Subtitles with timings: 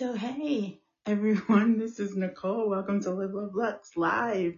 [0.00, 2.70] So, hey everyone, this is Nicole.
[2.70, 4.54] Welcome to Live Love Lux live.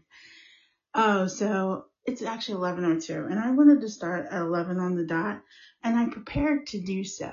[0.95, 5.43] Oh, so it's actually 11:02 and I wanted to start at 11 on the dot
[5.83, 7.33] and I prepared to do so.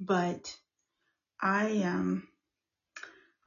[0.00, 0.52] But
[1.40, 2.26] I um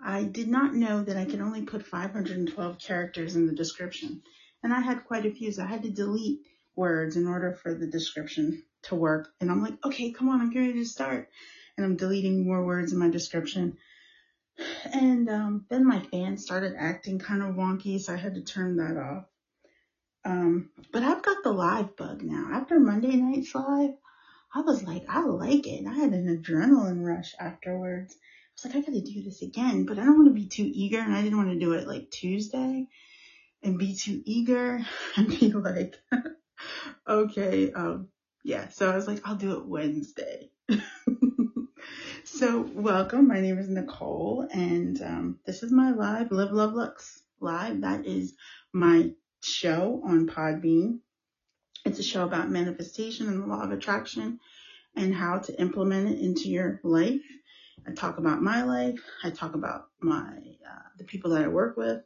[0.02, 4.22] I did not know that I could only put 512 characters in the description.
[4.64, 6.40] And I had quite a few, so I had to delete
[6.78, 9.34] words in order for the description to work.
[9.42, 11.28] And I'm like, okay, come on, I'm ready to start.
[11.82, 13.78] And I'm deleting more words in my description.
[14.94, 18.78] And um, then my fan started acting kind of wonky, so I had to turn
[18.78, 19.26] that off.
[20.24, 22.50] Um, but I've got the live bug now.
[22.54, 23.96] After Monday night's live,
[24.54, 25.88] I was like, I like it.
[25.88, 28.14] I had an adrenaline rush afterwards.
[28.14, 28.20] I
[28.56, 31.00] was like, I gotta do this again, but I don't want to be too eager,
[31.00, 32.86] and I didn't want to do it like Tuesday
[33.64, 34.86] and be too eager
[35.18, 35.96] and be like,
[37.08, 38.10] okay, um,
[38.44, 38.70] yeah.
[38.70, 40.52] So I was like, I'll do it Wednesday.
[42.42, 43.28] so welcome.
[43.28, 47.82] My name is Nicole, and um, this is my live Live Love Lux live.
[47.82, 48.34] That is
[48.74, 49.12] my
[49.44, 51.02] show on Podbean.
[51.86, 54.40] It's a show about manifestation and the law of attraction
[54.96, 57.22] and how to implement it into your life.
[57.88, 59.00] I talk about my life.
[59.24, 60.32] I talk about my
[60.68, 62.02] uh, the people that I work with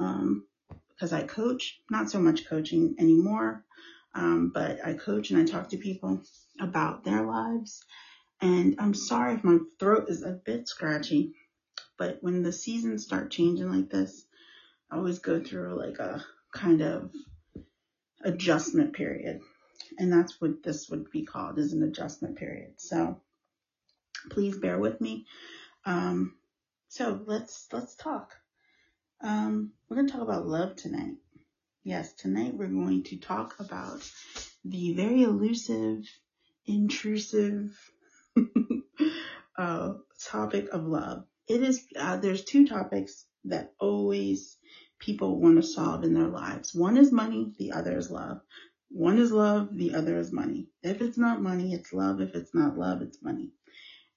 [0.00, 0.44] um,
[0.88, 1.78] because I coach.
[1.88, 3.64] Not so much coaching anymore,
[4.12, 6.20] um, but I coach and I talk to people
[6.60, 7.84] about their lives.
[8.42, 11.32] And I'm sorry if my throat is a bit scratchy,
[11.96, 14.24] but when the seasons start changing like this,
[14.90, 17.12] I always go through like a kind of
[18.24, 19.40] adjustment period.
[19.96, 22.74] And that's what this would be called is an adjustment period.
[22.78, 23.20] So
[24.28, 25.24] please bear with me.
[25.84, 26.34] Um,
[26.88, 28.34] so let's let's talk.
[29.22, 31.14] Um, we're to talk about love tonight.
[31.84, 34.02] Yes, tonight we're going to talk about
[34.64, 36.04] the very elusive,
[36.66, 37.78] intrusive
[39.58, 39.94] uh,
[40.24, 41.24] topic of love.
[41.48, 44.56] It is uh, there's two topics that always
[44.98, 46.74] people want to solve in their lives.
[46.74, 48.40] One is money, the other is love.
[48.90, 50.68] One is love, the other is money.
[50.82, 52.20] If it's not money, it's love.
[52.20, 53.50] If it's not love, it's money.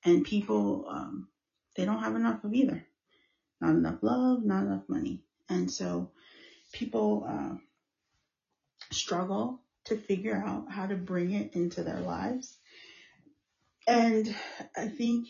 [0.03, 1.27] And people, um,
[1.75, 2.85] they don't have enough of either.
[3.61, 5.23] Not enough love, not enough money.
[5.49, 6.11] And so
[6.73, 7.55] people uh,
[8.91, 12.57] struggle to figure out how to bring it into their lives.
[13.87, 14.33] And
[14.77, 15.27] I think,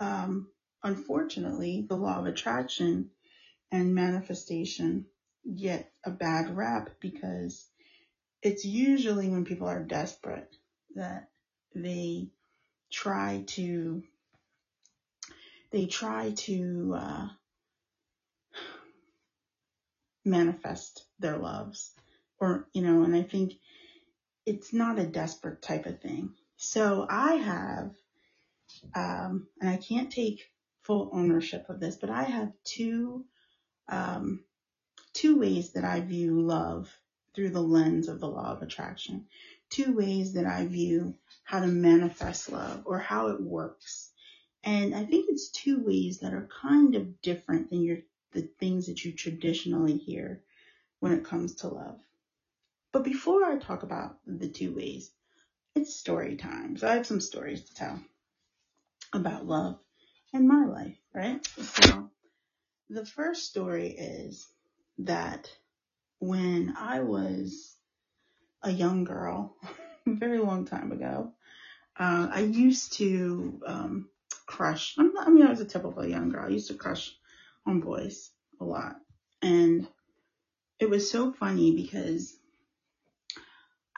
[0.00, 0.48] um,
[0.82, 3.10] unfortunately, the law of attraction
[3.72, 5.06] and manifestation
[5.56, 7.66] get a bad rap because
[8.42, 10.48] it's usually when people are desperate
[10.94, 11.28] that
[11.74, 12.28] they
[12.92, 14.02] try to
[15.72, 17.28] they try to uh,
[20.24, 21.92] manifest their loves
[22.40, 23.54] or you know and i think
[24.46, 27.90] it's not a desperate type of thing so i have
[28.94, 30.46] um, and i can't take
[30.84, 33.22] full ownership of this but i have two
[33.88, 34.38] um,
[35.14, 36.88] two ways that I view love
[37.34, 39.22] through the lens of the law of attraction,
[39.70, 41.14] two ways that I view
[41.44, 44.10] how to manifest love or how it works.
[44.64, 47.98] And I think it's two ways that are kind of different than your
[48.32, 50.38] the things that you traditionally hear
[51.00, 51.96] when it comes to love.
[52.92, 55.10] But before I talk about the two ways,
[55.78, 56.76] it's story time.
[56.76, 58.00] So I have some stories to tell
[59.12, 59.78] about love
[60.34, 61.46] and my life, right?
[61.46, 62.10] So
[62.90, 64.48] the first story is
[64.98, 65.48] that
[66.18, 67.76] when I was
[68.62, 69.54] a young girl,
[70.06, 71.32] a very long time ago,
[71.96, 74.08] uh, I used to um,
[74.46, 74.96] crush.
[74.98, 76.46] I mean, I was a typical young girl.
[76.46, 77.14] I used to crush
[77.66, 78.96] on boys a lot.
[79.42, 79.86] And
[80.80, 82.36] it was so funny because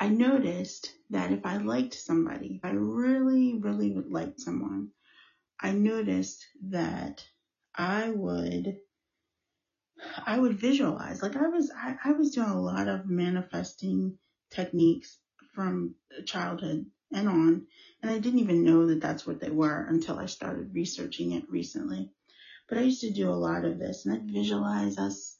[0.00, 4.93] I noticed that if I liked somebody, if I really, really liked someone,
[5.61, 7.22] I noticed that
[7.75, 8.78] I would
[10.27, 11.22] I would visualize.
[11.22, 14.16] Like I was I, I was doing a lot of manifesting
[14.50, 15.19] techniques
[15.55, 17.67] from childhood and on,
[18.03, 21.50] and I didn't even know that that's what they were until I started researching it
[21.50, 22.11] recently.
[22.69, 25.37] But I used to do a lot of this, and I'd visualize us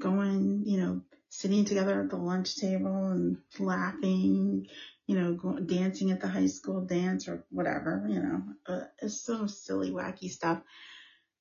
[0.00, 4.66] going, you know, sitting together at the lunch table and laughing,
[5.06, 9.20] you know, going, dancing at the high school dance or whatever, you know, uh, it's
[9.20, 10.60] so silly, wacky stuff.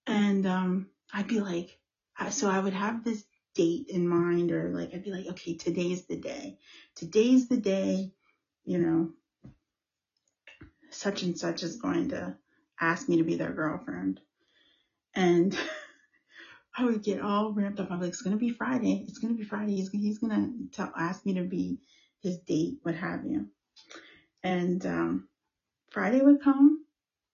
[0.08, 1.80] And um, I'd be like,
[2.30, 3.24] so I would have this
[3.56, 6.58] date in mind or like I'd be like, okay, today's the day.
[6.96, 8.12] Today's the day,
[8.66, 9.12] you know,
[10.90, 12.36] such and such is going to
[12.80, 14.20] ask me to be their girlfriend.
[15.14, 15.58] And
[16.78, 17.90] I would get all ramped up.
[17.92, 19.06] I'm like, it's gonna be Friday.
[19.08, 19.76] It's gonna be Friday.
[19.76, 21.80] He's he's gonna tell, ask me to be
[22.22, 23.48] his date, what have you.
[24.44, 25.28] And um,
[25.92, 26.84] Friday would come,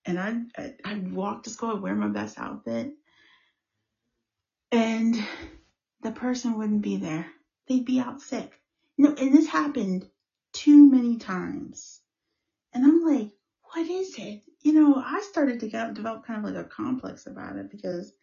[0.06, 2.94] and I'd, I'd walk to school, I'd wear my best outfit,
[4.72, 5.16] and
[6.02, 7.26] the person wouldn't be there.
[7.68, 8.52] They'd be out sick.
[8.98, 10.08] You know, and this happened
[10.54, 12.00] too many times.
[12.74, 13.32] And I'm like,
[13.74, 14.42] what is it?
[14.62, 18.14] You know, I started to get, develop kind of like a complex about it because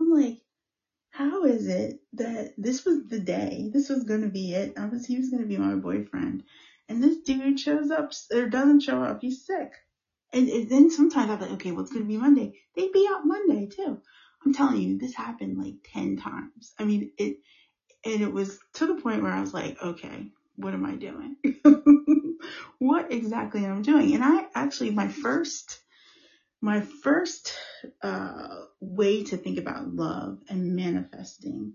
[0.00, 0.38] I'm like,
[1.10, 4.74] how is it that this was the day, this was going to be it?
[4.78, 6.44] I was, he was going to be my boyfriend.
[6.88, 9.18] And this dude shows up or doesn't show up.
[9.20, 9.72] He's sick.
[10.32, 12.54] And, and then sometimes I'm like, okay, what's going to be Monday?
[12.76, 14.00] They'd be out Monday too.
[14.44, 16.72] I'm telling you, this happened like 10 times.
[16.78, 17.36] I mean, it,
[18.04, 21.36] and it was to the point where I was like, okay, what am I doing?
[22.78, 24.14] what exactly am I doing?
[24.14, 25.80] And I actually, my first,
[26.60, 27.54] my first,
[28.02, 31.74] uh, way to think about love and manifesting,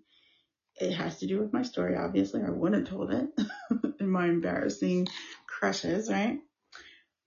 [0.79, 2.41] it has to do with my story, obviously.
[2.43, 3.29] I wouldn't have told it
[3.99, 5.07] in my embarrassing
[5.47, 6.39] crushes, right?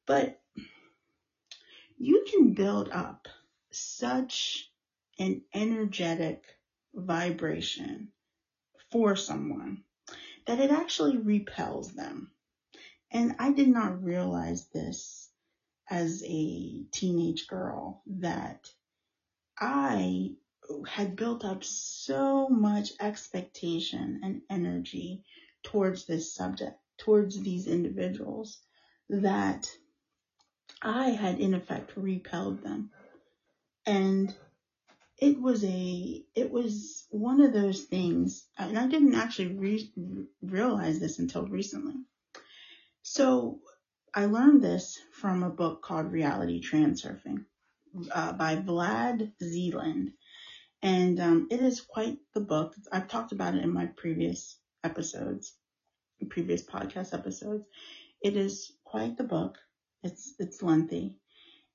[0.06, 0.40] But
[1.96, 3.26] you can build up
[3.70, 4.70] such
[5.18, 6.44] an energetic
[6.94, 8.08] vibration
[8.90, 9.82] for someone
[10.46, 12.30] that it actually repels them.
[13.10, 15.27] And I did not realize this
[15.90, 18.68] as a teenage girl that
[19.58, 20.32] I
[20.86, 25.24] had built up so much expectation and energy
[25.62, 28.58] towards this subject, towards these individuals,
[29.08, 29.70] that
[30.82, 32.90] I had in effect repelled them.
[33.86, 34.34] And
[35.18, 39.92] it was a it was one of those things and i didn't actually re-
[40.42, 41.94] realize this until recently
[43.02, 43.60] so
[44.14, 47.44] i learned this from a book called reality transurfing
[48.12, 50.12] uh, by vlad zeland.
[50.80, 52.74] And um, it is quite the book.
[52.92, 55.54] I've talked about it in my previous episodes
[56.30, 57.64] previous podcast episodes.
[58.22, 59.58] It is quite the book.
[60.02, 61.16] It's it's lengthy.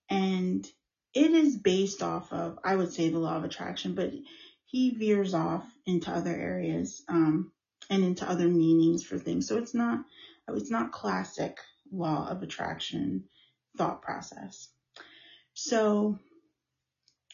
[0.09, 0.65] And
[1.13, 4.11] it is based off of, I would say, the law of attraction, but
[4.65, 7.51] he veers off into other areas um,
[7.89, 9.47] and into other meanings for things.
[9.47, 10.03] So it's not,
[10.49, 11.59] it's not classic
[11.91, 13.25] law of attraction
[13.77, 14.69] thought process.
[15.53, 16.19] So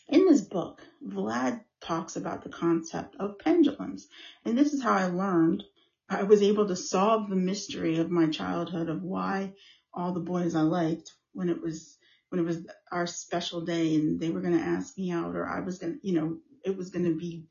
[0.08, 4.08] in this book, Vlad talks about the concept of pendulums.
[4.46, 5.64] And this is how I learned
[6.10, 9.54] I was able to solve the mystery of my childhood of why
[9.94, 11.98] all the boys I liked when it was
[12.30, 15.48] when it was our special day and they were going to ask me out or
[15.48, 17.48] I was going to, you know, it was going to be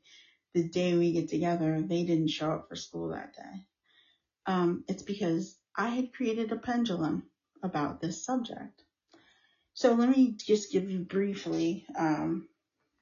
[0.53, 1.81] the day we get together.
[1.81, 3.65] They didn't show up for school that day.
[4.45, 7.23] Um, it's because I had created a pendulum
[7.63, 8.83] about this subject.
[9.73, 12.47] So let me just give you briefly um,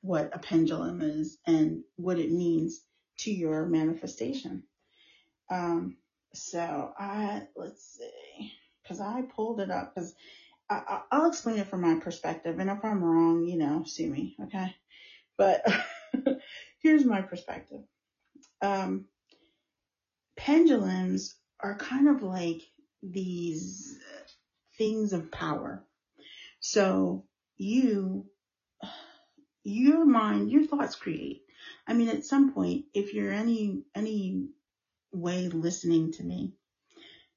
[0.02, 2.82] what a pendulum is and what it means
[3.20, 4.64] to your manifestation.
[5.50, 5.98] Um,
[6.34, 8.52] so I let's see,
[8.84, 10.14] because I pulled it up because
[10.70, 14.36] I, will explain it from my perspective, and if I'm wrong, you know, sue me,
[14.44, 14.76] okay?
[15.38, 15.66] But
[16.80, 17.82] here's my perspective.
[18.62, 19.06] Um,
[20.36, 22.62] pendulums are kind of like
[23.02, 23.98] these
[24.78, 25.84] things of power.
[26.60, 27.26] So
[27.58, 28.26] you,
[29.64, 31.44] your mind, your thoughts create.
[31.88, 34.48] I mean, at some point, if you're any any
[35.12, 36.54] way listening to me,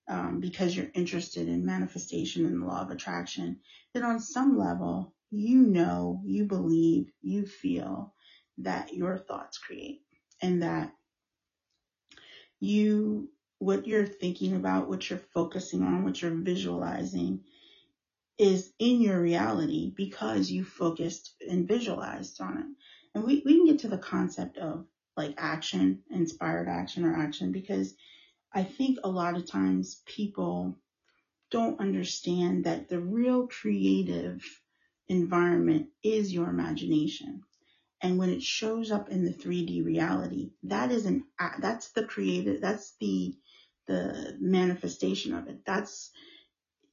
[0.09, 3.61] um, because you're interested in manifestation and the law of attraction,
[3.95, 8.12] then on some level, you know, you believe, you feel
[8.59, 10.03] that your thoughts create
[10.43, 10.93] and that
[12.59, 17.45] you, what you're thinking about, what you're focusing on, what you're visualizing
[18.38, 22.67] is in your reality because you focused and visualized on it.
[23.14, 27.52] And we, we can get to the concept of like action, inspired action or action
[27.52, 27.95] because
[28.55, 30.79] I think a lot of times people
[31.50, 34.43] don't understand that the real creative
[35.09, 37.43] environment is your imagination.
[38.02, 41.25] And when it shows up in the 3D reality, that is an
[41.61, 43.35] that's the creative that's the
[43.90, 45.64] the manifestation of it.
[45.66, 46.11] That's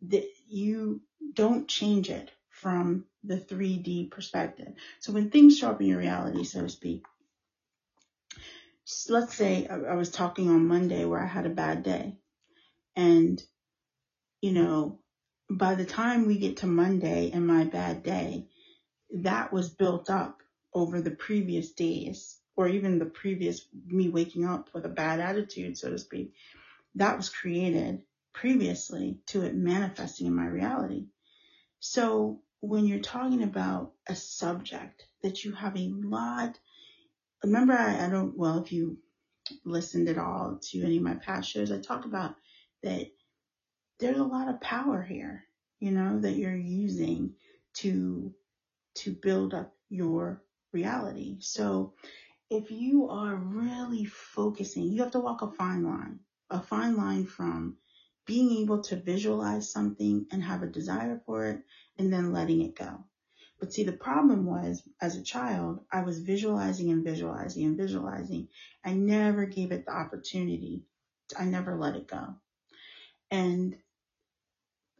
[0.10, 1.02] that you
[1.34, 4.74] don't change it from the 3D perspective.
[5.00, 7.06] So when things show up in your reality, so to speak,
[9.10, 12.16] let's say I was talking on Monday where I had a bad day
[12.96, 13.42] and,
[14.42, 15.00] you know,
[15.50, 18.48] by the time we get to Monday and my bad day,
[19.14, 20.42] that was built up
[20.74, 25.78] over the previous days or even the previous me waking up with a bad attitude,
[25.78, 26.34] so to speak.
[26.96, 28.02] That was created
[28.34, 31.08] previously to it manifesting in my reality.
[31.80, 36.58] So when you're talking about a subject that you have a lot
[37.44, 38.98] remember I, I don't well if you
[39.64, 42.36] listened at all to any of my past shows, I talked about
[42.84, 43.08] that
[44.00, 45.46] there's a lot of power here,
[45.80, 47.34] you know, that you're using
[47.76, 48.34] to
[48.96, 51.38] to build up your reality.
[51.40, 51.94] So
[52.50, 57.26] if you are really focusing, you have to walk a fine line, a fine line
[57.26, 57.78] from
[58.26, 61.64] being able to visualize something and have a desire for it
[61.98, 63.06] and then letting it go.
[63.60, 68.50] But see, the problem was as a child, I was visualizing and visualizing and visualizing.
[68.84, 70.84] I never gave it the opportunity.
[71.38, 72.36] I never let it go.
[73.32, 73.78] And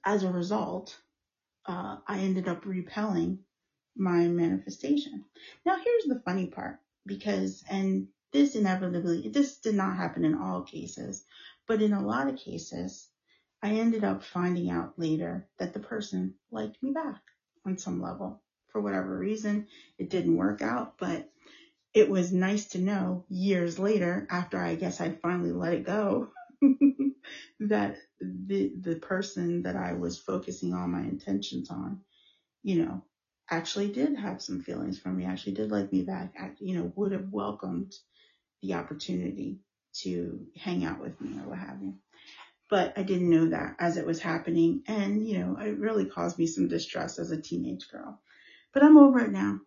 [0.04, 1.00] as a result,
[1.66, 3.46] uh, I ended up repelling
[3.96, 5.26] my manifestation.
[5.66, 10.64] Now, here's the funny part because, and this inevitably, this did not happen in all
[10.64, 11.24] cases,
[11.68, 13.10] but in a lot of cases,
[13.62, 17.22] I ended up finding out later that the person liked me back
[17.66, 18.44] on some level.
[18.70, 19.68] For whatever reason,
[19.98, 21.30] it didn't work out, but
[21.94, 26.30] it was nice to know years later, after I guess I finally let it go,
[27.60, 32.02] that the the person that I was focusing all my intentions on,
[32.64, 33.04] you know,
[33.50, 37.14] actually did have some feelings for me, actually did like me back, you know, would
[37.14, 37.94] have welcomed
[38.62, 39.60] the opportunity
[40.02, 41.96] to hang out with me or what have you.
[42.70, 44.84] But I didn't know that as it was happening.
[44.88, 48.20] And, you know, it really caused me some distress as a teenage girl.
[48.74, 49.60] But I'm over it now.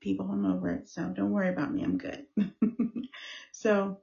[0.00, 0.88] People, I'm over it.
[0.88, 1.82] So don't worry about me.
[1.82, 2.26] I'm good.
[3.52, 3.98] so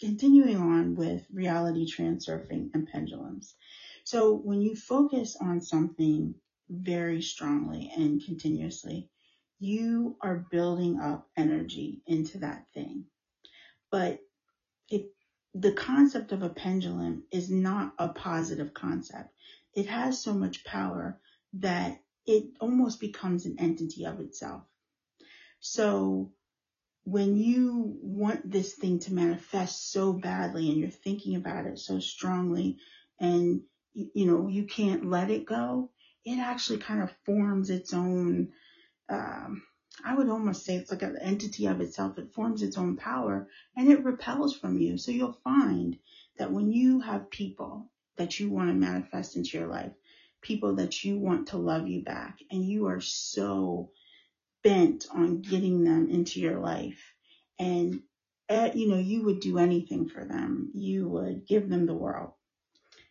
[0.00, 3.54] continuing on with reality transurfing and pendulums.
[4.04, 6.34] So when you focus on something
[6.68, 9.08] very strongly and continuously,
[9.58, 13.06] you are building up energy into that thing.
[13.94, 14.18] But
[14.88, 15.14] it,
[15.54, 19.32] the concept of a pendulum is not a positive concept.
[19.72, 21.20] It has so much power
[21.60, 24.64] that it almost becomes an entity of itself.
[25.60, 26.32] So
[27.04, 32.00] when you want this thing to manifest so badly and you're thinking about it so
[32.00, 32.78] strongly
[33.20, 35.88] and you know you can't let it go
[36.24, 38.48] it actually kind of forms its own
[39.08, 39.62] um,
[40.04, 42.18] i would almost say it's like an entity of itself.
[42.18, 44.98] It forms its own power and it repels from you.
[44.98, 45.96] So you'll find
[46.38, 49.92] that when you have people that you want to manifest into your life
[50.44, 53.90] people that you want to love you back and you are so
[54.62, 57.14] bent on getting them into your life
[57.58, 58.00] and
[58.50, 60.70] uh, you know you would do anything for them.
[60.74, 62.32] You would give them the world.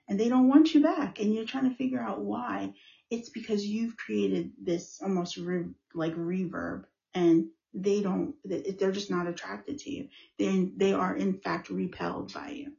[0.08, 2.74] And they don't want you back and you're trying to figure out why
[3.14, 9.28] it's because you've created this almost re- like reverb and they don't they're just not
[9.28, 12.72] attracted to you they they are in fact repelled by you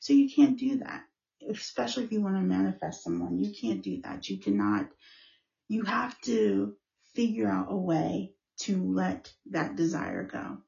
[0.00, 1.02] so you can't do that
[1.50, 4.88] especially if you want to manifest someone you can't do that you cannot
[5.68, 6.74] you have to
[7.14, 10.58] figure out a way to let that desire go.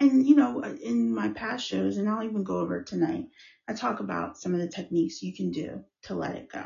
[0.00, 3.26] And, you know, in my past shows, and I'll even go over it tonight,
[3.68, 6.64] I talk about some of the techniques you can do to let it go.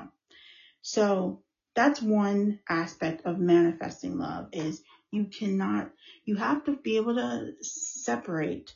[0.82, 1.42] So
[1.78, 4.82] that's one aspect of manifesting love is
[5.12, 5.92] you cannot,
[6.24, 8.74] you have to be able to separate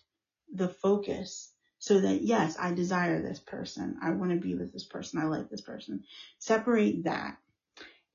[0.55, 3.97] the focus so that yes, I desire this person.
[4.01, 5.19] I want to be with this person.
[5.19, 6.05] I like this person.
[6.39, 7.39] Separate that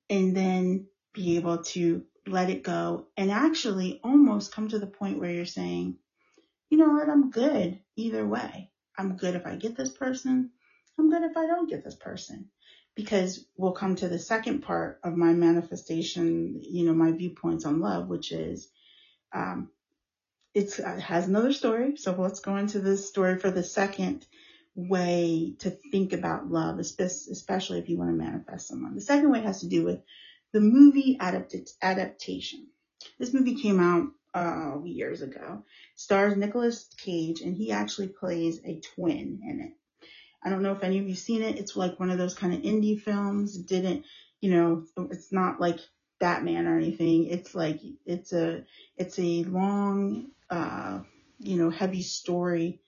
[0.10, 5.20] and then be able to let it go and actually almost come to the point
[5.20, 5.98] where you're saying,
[6.70, 8.72] you know what, I'm good either way.
[8.98, 10.52] I'm good if I get this person.
[10.98, 12.48] I'm good if I don't get this person.
[12.98, 17.80] Because we'll come to the second part of my manifestation, you know, my viewpoints on
[17.80, 18.68] love, which is,
[19.32, 19.70] um,
[20.56, 21.96] it has another story.
[21.98, 24.26] So let's go into this story for the second
[24.76, 28.96] way to think about love, especially if you want to manifest someone.
[28.96, 30.02] The second way has to do with
[30.52, 32.68] the movie adapt- adaptation.
[33.20, 35.64] This movie came out uh, years ago.
[35.96, 39.74] Stars Nicolas Cage, and he actually plays a twin in it.
[40.44, 41.58] I don't know if any of you have seen it.
[41.58, 43.58] It's like one of those kind of indie films.
[43.58, 44.06] It didn't,
[44.42, 45.80] you know, it's not like
[46.20, 47.28] Batman or anything.
[47.28, 48.64] It's like it's a
[48.98, 51.00] it's a long, uh,
[51.40, 52.82] you know, heavy story.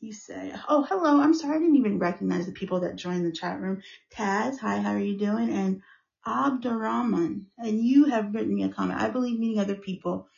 [0.00, 3.32] You say, oh hello, I'm sorry, I didn't even recognize the people that joined the
[3.32, 3.82] chat room.
[4.14, 5.50] Taz, hi, how are you doing?
[5.50, 5.82] And
[6.26, 9.00] Abdurrahman, and you have written me a comment.
[9.00, 10.28] I believe meeting other people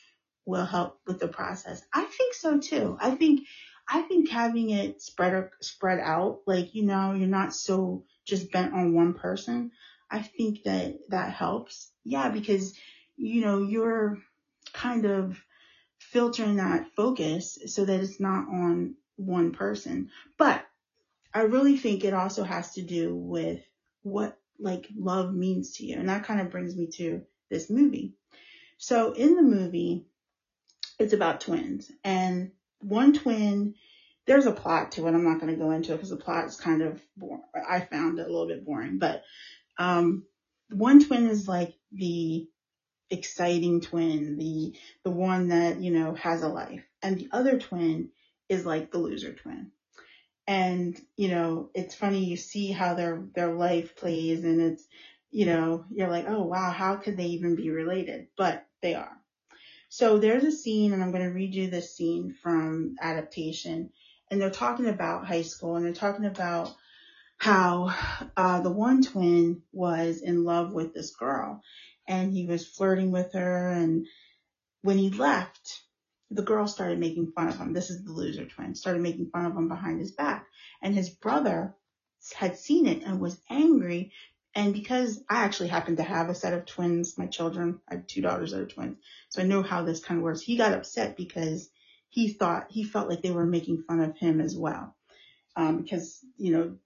[0.47, 1.83] will help with the process.
[1.95, 2.99] I think so too.
[3.01, 3.47] I think
[3.89, 8.73] I think having it spread spread out, like you know, you're not so just bent
[8.75, 9.73] on one person.
[10.11, 11.91] I think that that helps.
[12.05, 12.75] Yeah, because
[13.17, 14.19] you know you're
[14.73, 15.43] kind of
[15.99, 20.11] filtering that focus so that it's not on one person.
[20.39, 20.65] But
[21.35, 23.61] I really think it also has to do with
[24.03, 25.97] what like love means to you.
[25.97, 28.15] And that kind of brings me to this movie.
[28.79, 30.07] So in the movie,
[30.99, 33.75] it's about twins and one twin,
[34.27, 35.15] there's a plot to it.
[35.15, 37.43] I'm not going to go into it because the plot is kind of boring.
[37.69, 39.23] I found it a little bit boring, but,
[39.79, 40.25] um,
[40.71, 42.49] one twin is like the
[43.11, 44.75] exciting twin, the
[45.05, 46.85] the one that, you know, has a life.
[47.03, 48.11] And the other twin
[48.49, 49.73] is like the loser twin.
[50.49, 54.87] And, you know, it's funny you see how their their life plays and it's,
[55.31, 59.22] you know, you're like, "Oh, wow, how could they even be related?" But they are.
[59.93, 63.91] So there's a scene and I'm going to read you this scene from adaptation
[64.31, 66.75] and they're talking about high school and they're talking about
[67.37, 67.95] how
[68.35, 71.61] uh, the one twin was in love with this girl
[72.09, 73.69] and he was flirting with her.
[73.69, 74.07] And
[74.81, 75.83] when he left,
[76.31, 77.75] the girl started making fun of him.
[77.75, 80.47] This is the loser twin, started making fun of him behind his back.
[80.81, 81.75] And his brother
[82.35, 84.13] had seen it and was angry.
[84.55, 88.07] And because I actually happen to have a set of twins, my children, I have
[88.07, 88.99] two daughters that are twins.
[89.31, 90.43] So I know how this kind of works.
[90.43, 91.71] He got upset because
[92.11, 94.95] he thought, he felt like they were making fun of him as well.
[95.57, 96.77] Um, because, you know,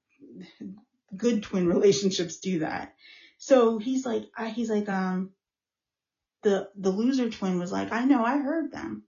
[1.16, 2.94] good twin relationships do that.
[3.38, 5.30] So he's like, I, he's like, um,
[6.42, 9.02] the, the loser twin was like, I know, I heard them.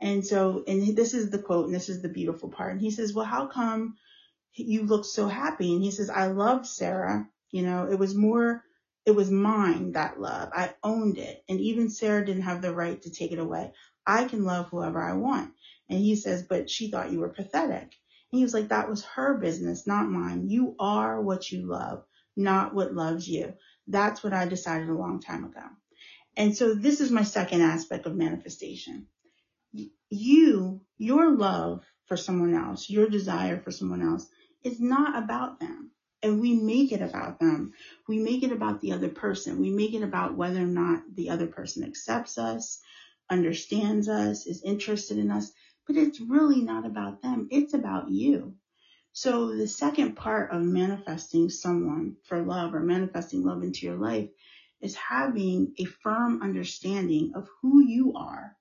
[0.00, 2.72] And so, and this is the quote, and this is the beautiful part.
[2.72, 3.96] And he says, well, how come
[4.54, 5.74] you look so happy?
[5.74, 7.28] And he says, I loved Sarah.
[7.50, 8.62] You know, it was more,
[9.06, 10.50] it was mine, that love.
[10.52, 11.42] I owned it.
[11.48, 13.72] And even Sarah didn't have the right to take it away.
[14.06, 15.52] I can love whoever I want.
[15.88, 17.94] And he says, but she thought you were pathetic.
[18.30, 20.48] And he was like, that was her business, not mine.
[20.48, 22.04] You are what you love,
[22.36, 23.54] not what loves you.
[23.86, 25.62] That's what I decided a long time ago.
[26.36, 29.06] And so this is my second aspect of manifestation.
[30.10, 34.26] You, your love for someone else, your desire for someone else
[34.62, 35.90] is not about them.
[36.22, 37.72] And we make it about them.
[38.08, 39.60] We make it about the other person.
[39.60, 42.80] We make it about whether or not the other person accepts us,
[43.30, 45.52] understands us, is interested in us
[45.88, 47.48] but it's really not about them.
[47.50, 48.54] It's about you.
[49.12, 54.28] So the second part of manifesting someone for love or manifesting love into your life
[54.80, 58.54] is having a firm understanding of who you are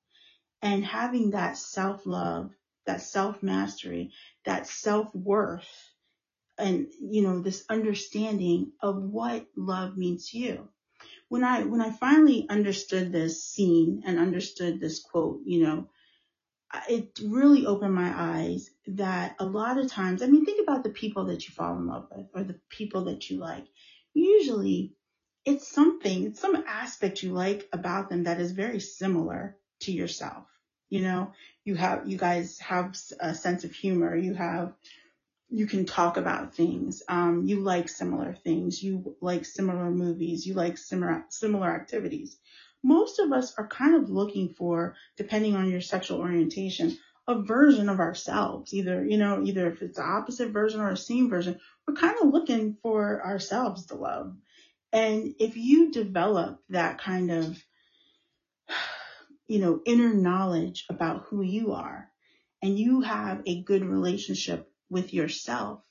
[0.62, 2.52] and having that self love,
[2.86, 4.12] that self mastery,
[4.46, 5.70] that self worth,
[6.58, 10.68] and you know, this understanding of what love means to you.
[11.30, 15.90] When I, when I finally understood this scene and understood this quote, you know,
[16.90, 20.90] it really opened my eyes that a lot of times, I mean, think about the
[20.90, 23.66] people that you fall in love with or the people that you like.
[24.14, 24.94] Usually
[25.46, 30.46] it's something, it's some aspect you like about them that is very similar to yourself.
[30.90, 31.32] You know,
[31.64, 34.16] you have, you guys have a sense of humor.
[34.16, 34.74] You have,
[35.50, 37.04] you can talk about things.
[37.08, 38.82] Um, you like similar things.
[38.84, 40.46] You like similar movies.
[40.46, 42.38] You like similar, similar activities
[42.84, 47.90] most of us are kind of looking for, depending on your sexual orientation, a version
[47.90, 48.74] of ourselves.
[48.74, 52.16] Either, you know, either if it's the opposite version or a same version, we're kind
[52.22, 54.36] of looking for ourselves to love.
[54.94, 57.62] And if you develop that kind of,
[59.48, 62.10] you know, inner knowledge about who you are
[62.62, 65.82] and you have a good relationship with yourself,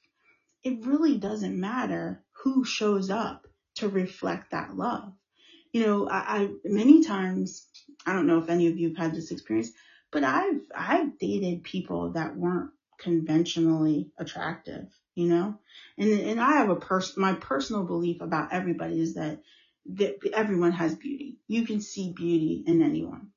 [0.64, 5.12] it really doesn't matter who shows up to reflect that love
[5.76, 7.66] you know, I, I many times,
[8.06, 9.72] I don't know if any of you have had this experience,
[10.10, 15.58] but I've, I've dated people that weren't conventionally attractive, you know,
[15.98, 19.40] and, and I have a person, my personal belief about everybody is that,
[19.96, 21.36] that everyone has beauty.
[21.46, 23.28] You can see beauty in anyone.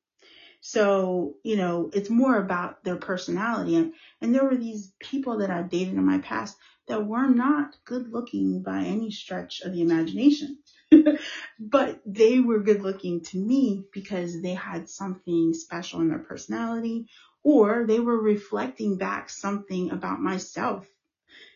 [0.61, 3.75] So, you know, it's more about their personality.
[3.75, 7.77] And, and there were these people that I've dated in my past that were not
[7.85, 10.57] good looking by any stretch of the imagination.
[11.59, 17.07] but they were good looking to me because they had something special in their personality
[17.43, 20.87] or they were reflecting back something about myself.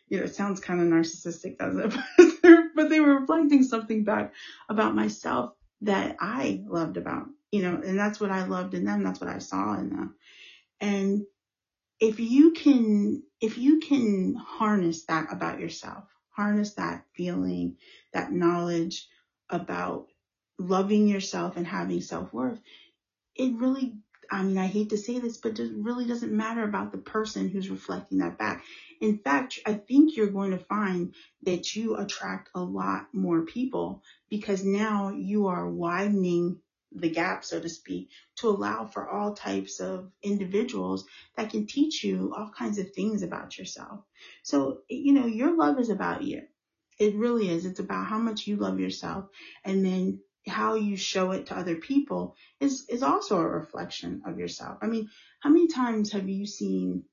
[0.08, 2.70] You know, it sounds kind of narcissistic, doesn't it?
[2.76, 4.34] but they were reflecting something back
[4.70, 9.04] about myself that I loved about, you know, and that's what I loved in them.
[9.04, 10.16] That's what I saw in them.
[10.82, 11.22] And
[12.00, 17.78] if you can, if you can harness that about yourself, harness that feeling,
[18.12, 19.08] that knowledge,
[19.52, 20.08] about
[20.58, 22.60] loving yourself and having self-worth,
[23.36, 23.98] it really,
[24.32, 27.50] I mean, I hate to say this, but it really doesn't matter about the person
[27.50, 28.64] who's reflecting that back.
[29.00, 31.14] In fact, I think you're going to find
[31.44, 36.58] that you attract a lot more people because now you are widening
[36.96, 42.04] the gap, so to speak, to allow for all types of individuals that can teach
[42.04, 44.02] you all kinds of things about yourself.
[44.44, 46.44] So, you know, your love is about you.
[47.00, 47.66] It really is.
[47.66, 49.26] It's about how much you love yourself
[49.66, 54.38] and then how you show it to other people is, is also a reflection of
[54.38, 54.78] yourself.
[54.82, 57.06] I mean, how many times have you seen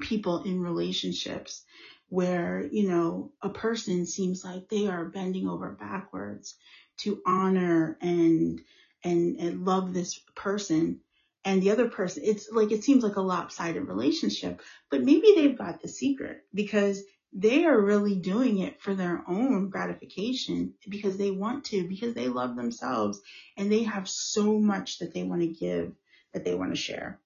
[0.00, 1.64] people in relationships
[2.08, 6.56] where, you know, a person seems like they are bending over backwards
[6.98, 8.60] to honor and
[9.04, 11.00] and and love this person
[11.44, 12.22] and the other person.
[12.26, 14.60] It's like it seems like a lopsided relationship
[14.90, 19.70] but maybe they've got the secret because they are really doing it for their own
[19.70, 23.20] gratification because they want to because they love themselves
[23.56, 25.92] and they have so much that they want to give
[26.32, 27.20] that they want to share.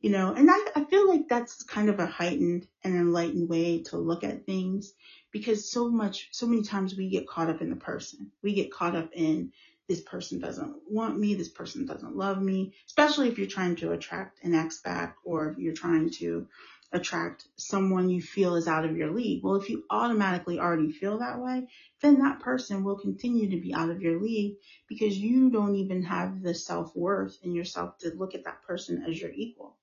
[0.00, 3.82] You know and I, I feel like that's kind of a heightened and enlightened way
[3.84, 4.92] to look at things
[5.30, 8.32] because so much so many times we get caught up in the person.
[8.42, 9.52] We get caught up in
[9.88, 13.92] this person doesn't want me this person doesn't love me especially if you're trying to
[13.92, 16.46] attract an ex back or if you're trying to
[16.92, 21.18] attract someone you feel is out of your league well if you automatically already feel
[21.18, 21.66] that way
[22.00, 24.54] then that person will continue to be out of your league
[24.88, 29.20] because you don't even have the self-worth in yourself to look at that person as
[29.20, 29.76] your equal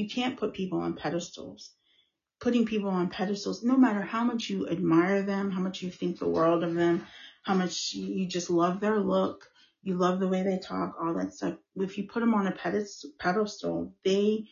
[0.00, 1.74] you can't put people on pedestals.
[2.40, 6.18] Putting people on pedestals, no matter how much you admire them, how much you think
[6.18, 7.06] the world of them,
[7.42, 9.48] how much you just love their look,
[9.82, 11.54] you love the way they talk, all that stuff.
[11.76, 12.52] If you put them on a
[13.18, 14.46] pedestal, they,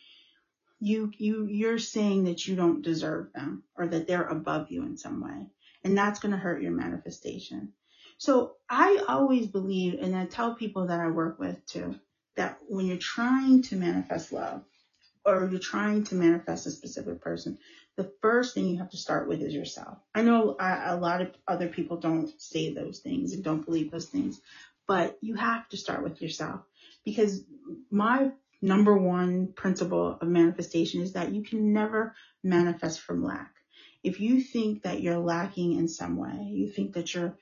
[0.81, 4.97] you, you, you're saying that you don't deserve them or that they're above you in
[4.97, 5.47] some way.
[5.85, 7.73] And that's going to hurt your manifestation.
[8.17, 11.95] So I always believe, and I tell people that I work with too,
[12.37, 14.65] that when you're trying to manifest love,
[15.29, 17.59] or you're trying to manifest a specific person,
[17.97, 19.99] the first thing you have to start with is yourself.
[20.15, 23.91] I know I, a lot of other people don't say those things and don't believe
[23.91, 24.41] those things,
[24.87, 26.61] but you have to start with yourself
[27.05, 27.43] because
[27.91, 28.31] my
[28.63, 33.53] number one principle of manifestation is that you can never manifest from lack.
[34.03, 37.37] If you think that you're lacking in some way, you think that you're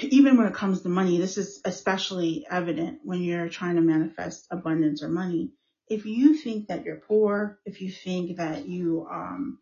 [0.00, 4.46] even when it comes to money, this is especially evident when you're trying to manifest
[4.50, 5.50] abundance or money
[5.92, 9.58] if you think that you're poor, if you think that you, um,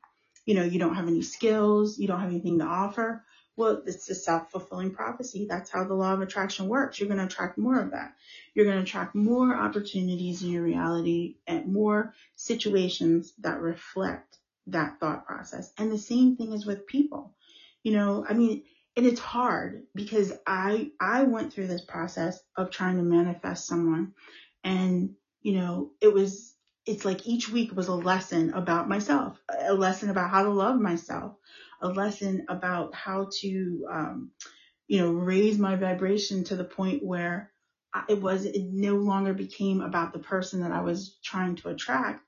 [0.46, 3.24] you know, you don't have any skills, you don't have anything to offer,
[3.56, 5.46] well, it's a self-fulfilling prophecy.
[5.48, 6.98] That's how the law of attraction works.
[6.98, 8.14] You're going to attract more of that.
[8.54, 14.38] You're going to attract more opportunities in your reality and more situations that reflect
[14.68, 15.72] that thought process.
[15.76, 17.34] And the same thing is with people.
[17.82, 18.62] You know, I mean,
[18.96, 24.14] and it's hard because I I went through this process of trying to manifest someone
[24.64, 26.54] and you know, it was,
[26.86, 30.78] it's like each week was a lesson about myself, a lesson about how to love
[30.78, 31.36] myself,
[31.80, 34.30] a lesson about how to, um,
[34.86, 37.52] you know, raise my vibration to the point where
[38.08, 42.22] it was, it no longer became about the person that I was trying to attract,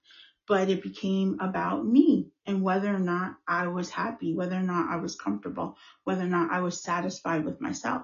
[0.48, 4.90] but it became about me and whether or not I was happy, whether or not
[4.90, 8.02] I was comfortable, whether or not I was satisfied with myself.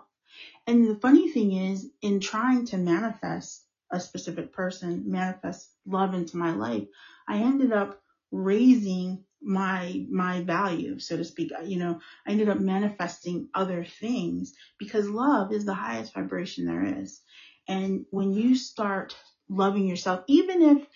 [0.67, 6.37] And the funny thing is, in trying to manifest a specific person manifest love into
[6.37, 6.85] my life,
[7.29, 11.53] I ended up raising my my value, so to speak.
[11.65, 17.01] You know, I ended up manifesting other things because love is the highest vibration there
[17.03, 17.21] is.
[17.69, 19.17] And when you start
[19.49, 20.87] loving yourself, even if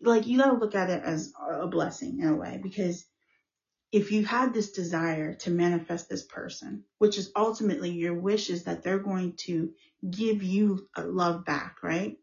[0.00, 3.04] like you gotta look at it as a blessing in a way, because
[3.92, 8.64] if you had this desire to manifest this person, which is ultimately your wish is
[8.64, 9.70] that they're going to
[10.10, 12.16] give you love back, right?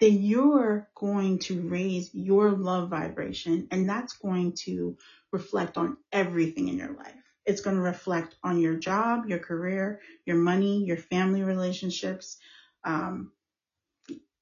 [0.00, 4.96] Then you're going to raise your love vibration and that's going to
[5.32, 7.14] reflect on everything in your life.
[7.44, 12.36] It's going to reflect on your job, your career, your money, your family relationships,
[12.84, 13.32] um,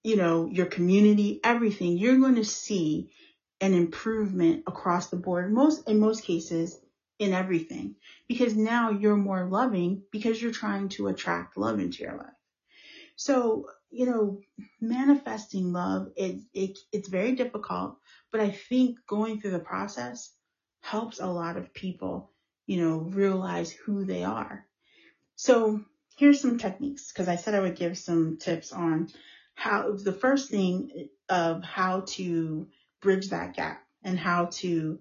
[0.02, 1.96] you know, your community, everything.
[1.96, 3.10] You're going to see
[3.60, 5.52] an improvement across the board.
[5.52, 6.78] Most, in most cases,
[7.18, 7.94] in everything
[8.28, 12.26] because now you're more loving because you're trying to attract love into your life.
[13.16, 14.40] So you know,
[14.80, 17.96] manifesting love, it, it, it's very difficult,
[18.30, 20.32] but I think going through the process
[20.80, 22.32] helps a lot of people,
[22.66, 24.66] you know, realize who they are.
[25.36, 25.80] So
[26.16, 29.08] here's some techniques because I said I would give some tips on
[29.54, 32.68] how the first thing of how to
[33.00, 34.98] bridge that gap and how to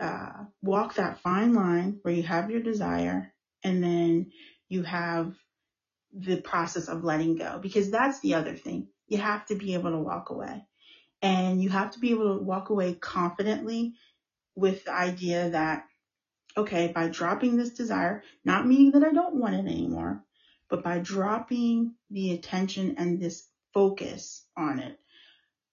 [0.00, 4.30] uh, walk that fine line where you have your desire and then
[4.68, 5.34] you have
[6.12, 8.88] the process of letting go because that's the other thing.
[9.08, 10.64] You have to be able to walk away
[11.22, 13.94] and you have to be able to walk away confidently
[14.54, 15.86] with the idea that,
[16.56, 20.24] okay, by dropping this desire, not meaning that I don't want it anymore,
[20.68, 24.98] but by dropping the attention and this focus on it,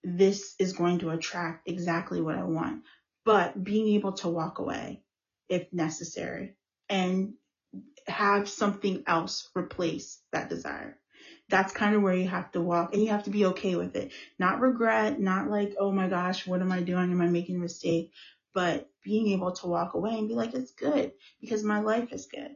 [0.04, 2.84] this is going to attract exactly what I want.
[3.26, 5.02] But being able to walk away
[5.50, 6.56] if necessary
[6.89, 7.34] and
[8.08, 10.98] have something else replace that desire.
[11.50, 13.96] That's kind of where you have to walk and you have to be okay with
[13.96, 14.12] it.
[14.38, 17.12] Not regret, not like, oh my gosh, what am I doing?
[17.12, 18.12] Am I making a mistake?
[18.54, 22.28] But being able to walk away and be like, it's good because my life is
[22.28, 22.52] good.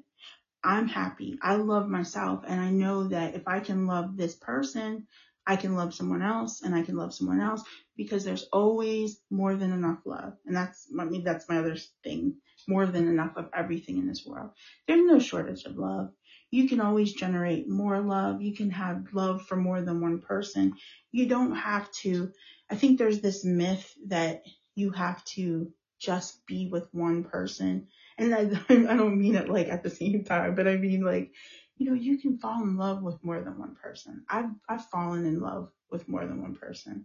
[0.64, 1.40] I'm happy.
[1.42, 5.08] I love myself and I know that if I can love this person,
[5.52, 7.62] I can love someone else and I can love someone else
[7.98, 10.38] because there's always more than enough love.
[10.46, 12.38] And that's, I mean, that's my other thing.
[12.70, 14.52] More than enough of everything in this world.
[14.88, 16.14] There's no shortage of love.
[16.52, 18.42] You can always generate more love.
[18.42, 20.76] You can have love for more than one person.
[21.12, 22.32] You don't have to,
[22.70, 24.44] I think there's this myth that
[24.76, 27.88] you have to just be with one person.
[28.18, 31.34] And I, I don't mean it like at the same time, but I mean like,
[31.82, 34.22] you know, you can fall in love with more than one person.
[34.30, 37.04] I've, I've fallen in love with more than one person,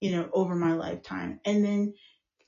[0.00, 1.38] you know, over my lifetime.
[1.46, 1.94] And then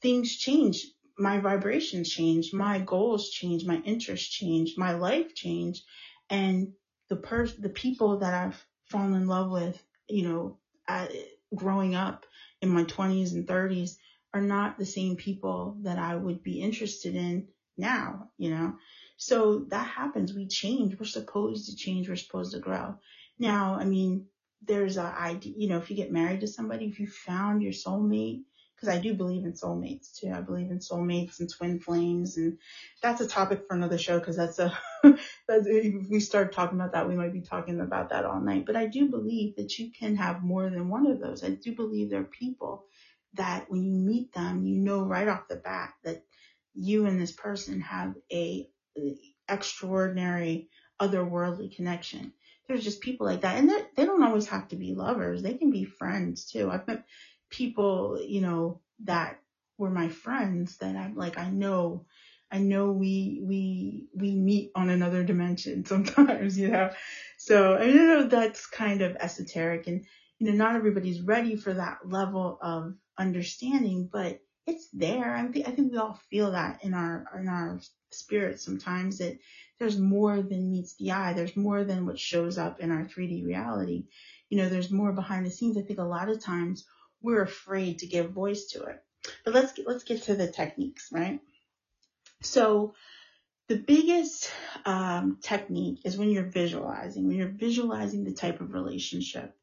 [0.02, 0.86] things change.
[1.18, 2.52] My vibrations change.
[2.52, 3.64] My goals change.
[3.64, 4.74] My interests change.
[4.76, 5.82] My life change.
[6.28, 6.68] And
[7.08, 11.10] the person, the people that I've fallen in love with, you know, at,
[11.54, 12.26] growing up
[12.60, 13.92] in my 20s and 30s
[14.34, 17.46] are not the same people that I would be interested in
[17.78, 18.74] now, you know.
[19.20, 20.32] So that happens.
[20.32, 20.98] We change.
[20.98, 22.08] We're supposed to change.
[22.08, 22.94] We're supposed to grow.
[23.38, 24.24] Now, I mean,
[24.62, 27.72] there's a idea, you know, if you get married to somebody, if you found your
[27.72, 30.32] soulmate, because I do believe in soulmates too.
[30.34, 32.56] I believe in soulmates and twin flames, and
[33.02, 36.92] that's a topic for another show because that's a that's, if we start talking about
[36.92, 38.64] that, we might be talking about that all night.
[38.64, 41.44] But I do believe that you can have more than one of those.
[41.44, 42.86] I do believe there are people
[43.34, 46.24] that when you meet them, you know right off the bat that
[46.72, 48.66] you and this person have a
[49.48, 50.68] extraordinary
[51.00, 52.32] otherworldly connection.
[52.68, 53.56] There's just people like that.
[53.56, 55.42] And they don't always have to be lovers.
[55.42, 56.70] They can be friends too.
[56.70, 57.04] I've met
[57.50, 59.40] people, you know, that
[59.76, 62.06] were my friends that I'm like, I know,
[62.52, 66.90] I know we, we, we meet on another dimension sometimes, you know?
[67.38, 70.04] So, I know that's kind of esoteric and,
[70.38, 75.34] you know, not everybody's ready for that level of understanding, but it's there.
[75.34, 79.38] I think, I think we all feel that in our, in our spirit sometimes that
[79.78, 81.32] there's more than meets the eye.
[81.32, 84.04] There's more than what shows up in our 3D reality.
[84.48, 85.78] You know, there's more behind the scenes.
[85.78, 86.86] I think a lot of times
[87.22, 89.02] we're afraid to give voice to it.
[89.44, 91.40] But let's get, let's get to the techniques, right?
[92.42, 92.94] So
[93.68, 94.50] the biggest
[94.84, 99.54] um, technique is when you're visualizing, when you're visualizing the type of relationship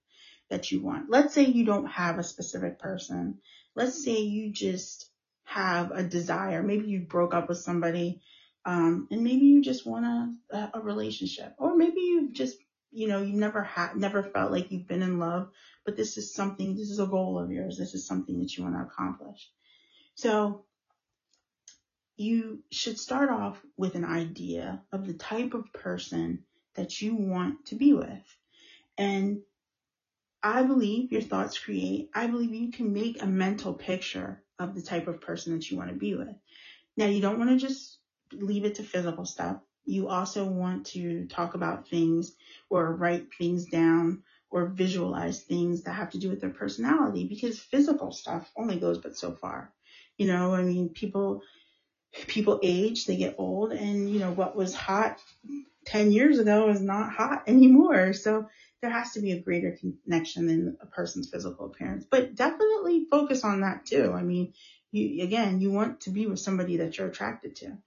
[0.50, 1.10] that you want.
[1.10, 3.40] Let's say you don't have a specific person.
[3.78, 5.08] Let's say you just
[5.44, 6.64] have a desire.
[6.64, 8.22] Maybe you broke up with somebody,
[8.66, 12.58] um, and maybe you just want a, a relationship, or maybe you've just,
[12.92, 15.50] you know, you never had, never felt like you've been in love,
[15.86, 17.78] but this is something, this is a goal of yours.
[17.78, 19.48] This is something that you want to accomplish.
[20.16, 20.66] So
[22.16, 27.68] you should start off with an idea of the type of person that you want
[27.68, 28.26] to be with.
[28.98, 29.42] And
[30.48, 32.10] I believe your thoughts create.
[32.14, 35.76] I believe you can make a mental picture of the type of person that you
[35.76, 36.34] want to be with.
[36.96, 37.98] Now, you don't want to just
[38.32, 39.58] leave it to physical stuff.
[39.84, 42.34] You also want to talk about things
[42.70, 47.60] or write things down or visualize things that have to do with their personality because
[47.60, 49.74] physical stuff only goes but so far.
[50.18, 51.42] You know, I mean, people,
[52.28, 55.20] people age, they get old and you know, what was hot
[55.88, 58.14] 10 years ago is not hot anymore.
[58.14, 58.48] So
[58.82, 63.44] there has to be a greater connection than a person's physical appearance, but definitely focus
[63.44, 64.14] on that too.
[64.14, 64.54] I mean,
[64.92, 67.78] you, again, you want to be with somebody that you're attracted to.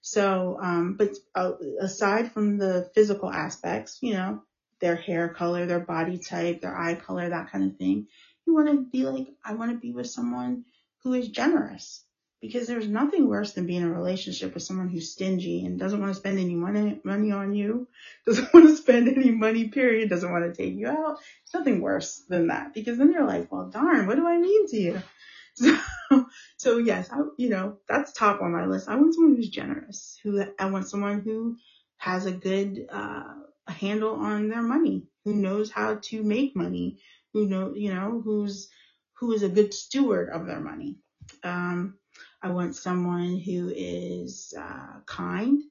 [0.00, 4.42] So, um, but uh, aside from the physical aspects, you know,
[4.80, 8.08] their hair color, their body type, their eye color, that kind of thing,
[8.44, 10.64] you want to be like, I want to be with someone
[11.04, 12.04] who is generous
[12.42, 16.00] because there's nothing worse than being in a relationship with someone who's stingy and doesn't
[16.00, 17.86] want to spend any money money on you,
[18.26, 21.18] doesn't want to spend any money, period, doesn't want to take you out.
[21.18, 24.66] There's nothing worse than that because then you're like, well, darn, what do I mean
[24.68, 25.02] to you?
[25.54, 26.26] So,
[26.56, 28.88] so yes, I, you know, that's top on my list.
[28.88, 31.58] I want someone who's generous, who I want someone who
[31.98, 33.34] has a good uh,
[33.68, 37.00] handle on their money, who knows how to make money,
[37.34, 38.70] who know, you know, who's
[39.18, 40.96] who is a good steward of their money.
[41.44, 41.98] Um,
[42.42, 45.62] I want someone who is uh, kind,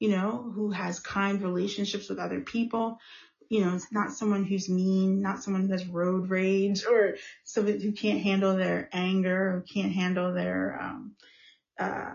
[0.00, 2.98] you know, who has kind relationships with other people.
[3.48, 7.80] You know, it's not someone who's mean, not someone who has road rage or someone
[7.80, 11.14] who can't handle their anger or can't handle their, um,
[11.78, 12.12] uh,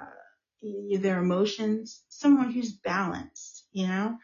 [0.61, 2.03] their emotions.
[2.09, 4.17] Someone who's balanced, you know,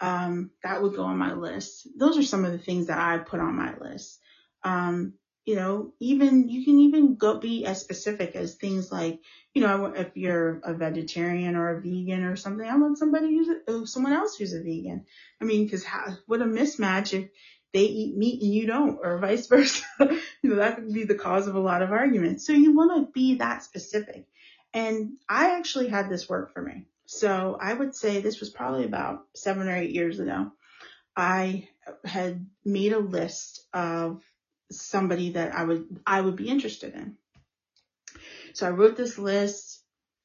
[0.00, 1.88] um, that would go on my list.
[1.96, 4.18] Those are some of the things that I put on my list.
[4.64, 5.14] Um,
[5.46, 9.20] you know, even you can even go be as specific as things like,
[9.54, 13.92] you know, if you're a vegetarian or a vegan or something, I want somebody who's
[13.92, 15.06] someone else who's a vegan.
[15.40, 15.86] I mean, because
[16.26, 17.30] what a mismatch if
[17.72, 19.84] they eat meat and you don't, or vice versa.
[20.00, 22.44] you know, that could be the cause of a lot of arguments.
[22.44, 24.26] So you want to be that specific.
[24.74, 26.86] And I actually had this work for me.
[27.06, 30.50] So I would say this was probably about seven or eight years ago.
[31.16, 31.68] I
[32.04, 34.22] had made a list of
[34.70, 37.16] somebody that I would, I would be interested in.
[38.54, 39.82] So I wrote this list,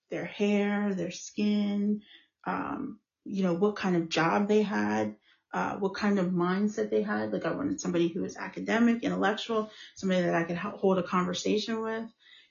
[0.10, 2.02] their hair, their skin,
[2.46, 5.16] um, you know, what kind of job they had,
[5.54, 7.34] uh, what kind of mindset they had.
[7.34, 11.82] Like I wanted somebody who was academic, intellectual, somebody that I could hold a conversation
[11.82, 12.06] with,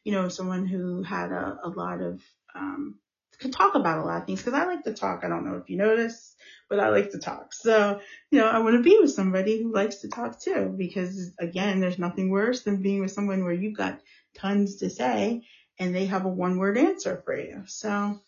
[0.05, 2.23] you know, someone who had a, a lot of,
[2.55, 2.97] um,
[3.41, 5.25] could talk about a lot of things because I like to talk.
[5.25, 6.37] I don't know if you notice,
[6.69, 7.55] but I like to talk.
[7.55, 8.01] So,
[8.31, 11.81] you know, I want to be with somebody who likes to talk too, because again,
[11.81, 14.01] there's nothing worse than being with someone where you've got
[14.35, 15.43] tons to say
[15.79, 17.65] and they have a one word answer for you.
[17.67, 18.21] So,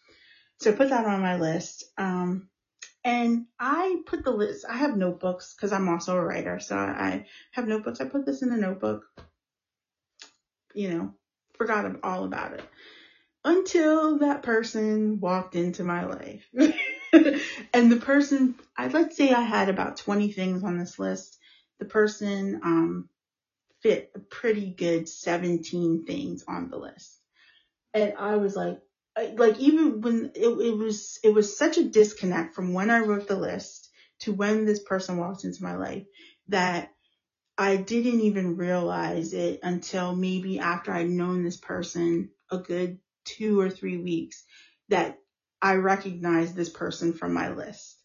[0.58, 1.84] so put that on my list.
[1.98, 2.48] Um,
[3.04, 6.58] and I put the list, I have notebooks because I'm also a writer.
[6.60, 8.00] So I have notebooks.
[8.00, 9.04] I put this in a notebook,
[10.72, 11.14] you know,
[11.58, 12.64] forgot all about it
[13.44, 16.48] until that person walked into my life.
[17.72, 21.38] and the person, I let's say I had about 20 things on this list.
[21.78, 23.08] The person um,
[23.82, 27.18] fit a pretty good 17 things on the list.
[27.94, 28.80] And I was like,
[29.34, 33.26] like even when it, it was, it was such a disconnect from when I wrote
[33.26, 36.04] the list to when this person walked into my life
[36.48, 36.90] that
[37.58, 43.60] I didn't even realize it until maybe after I'd known this person a good two
[43.60, 44.44] or three weeks
[44.88, 45.18] that
[45.60, 47.96] I recognized this person from my list.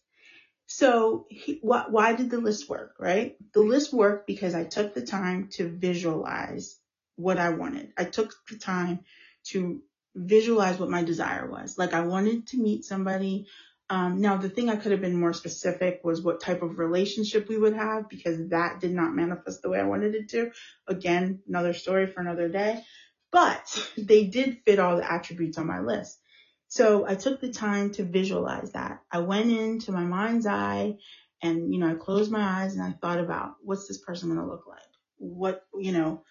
[0.66, 3.36] So he, wh- why did the list work, right?
[3.54, 6.76] The list worked because I took the time to visualize
[7.16, 7.92] what I wanted.
[7.96, 9.00] I took the time
[9.46, 9.82] to
[10.14, 11.78] visualize what my desire was.
[11.78, 13.46] Like I wanted to meet somebody.
[13.90, 17.48] Um, now the thing I could have been more specific was what type of relationship
[17.48, 20.50] we would have because that did not manifest the way I wanted it to.
[20.86, 22.84] Again, another story for another day,
[23.30, 26.18] but they did fit all the attributes on my list.
[26.68, 29.02] So I took the time to visualize that.
[29.10, 30.96] I went into my mind's eye
[31.42, 34.40] and, you know, I closed my eyes and I thought about what's this person going
[34.40, 34.80] to look like?
[35.16, 36.22] What, you know,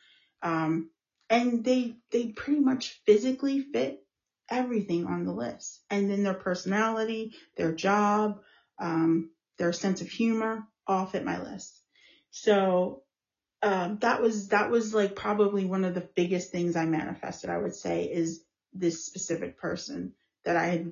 [0.44, 0.92] um,
[1.30, 4.04] and they, they pretty much physically fit
[4.50, 5.82] everything on the list.
[5.90, 8.40] And then their personality, their job,
[8.80, 11.82] um, their sense of humor all fit my list.
[12.30, 13.04] So,
[13.62, 17.58] um, that was, that was like probably one of the biggest things I manifested, I
[17.58, 18.44] would say, is
[18.74, 20.14] this specific person
[20.46, 20.92] that I had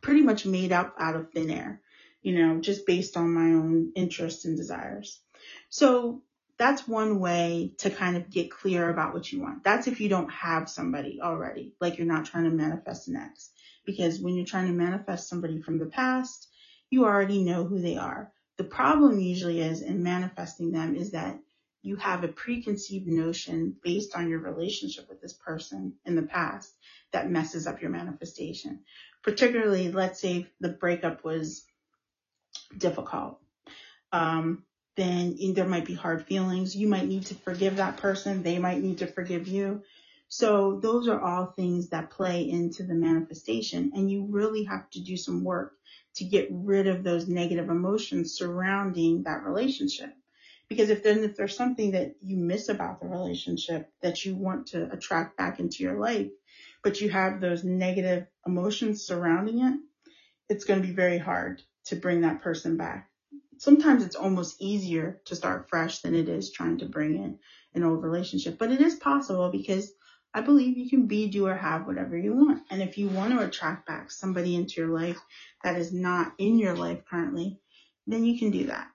[0.00, 1.80] pretty much made up out of thin air,
[2.22, 5.20] you know, just based on my own interests and desires.
[5.68, 6.22] So
[6.56, 9.64] that's one way to kind of get clear about what you want.
[9.64, 13.50] That's if you don't have somebody already, like you're not trying to manifest an ex.
[13.84, 16.48] Because when you're trying to manifest somebody from the past,
[16.90, 18.32] you already know who they are.
[18.56, 21.38] The problem usually is in manifesting them is that
[21.84, 26.72] you have a preconceived notion based on your relationship with this person in the past
[27.12, 28.80] that messes up your manifestation.
[29.22, 31.66] Particularly, let's say the breakup was
[32.76, 33.38] difficult.
[34.12, 34.64] Um,
[34.96, 36.74] then there might be hard feelings.
[36.74, 38.42] You might need to forgive that person.
[38.42, 39.82] They might need to forgive you.
[40.28, 45.00] So those are all things that play into the manifestation and you really have to
[45.00, 45.74] do some work
[46.14, 50.14] to get rid of those negative emotions surrounding that relationship.
[50.68, 54.68] Because if then if there's something that you miss about the relationship that you want
[54.68, 56.30] to attract back into your life,
[56.82, 59.74] but you have those negative emotions surrounding it,
[60.48, 63.10] it's going to be very hard to bring that person back.
[63.58, 67.38] Sometimes it's almost easier to start fresh than it is trying to bring in
[67.74, 69.92] an old relationship, but it is possible because
[70.32, 72.62] I believe you can be, do, or have whatever you want.
[72.68, 75.18] And if you want to attract back somebody into your life
[75.62, 77.60] that is not in your life currently,
[78.06, 78.88] then you can do that.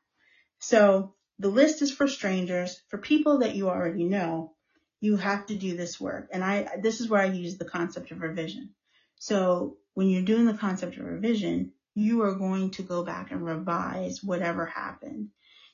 [0.60, 4.54] So the list is for strangers, for people that you already know.
[5.02, 6.28] You have to do this work.
[6.34, 8.72] And I, this is where I use the concept of revision.
[9.18, 13.46] So when you're doing the concept of revision, you are going to go back and
[13.46, 15.30] revise whatever happened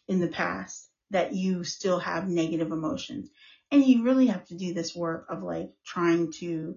[0.08, 3.30] in the past that you still have negative emotions.
[3.72, 6.76] And you really have to do this work of like trying to,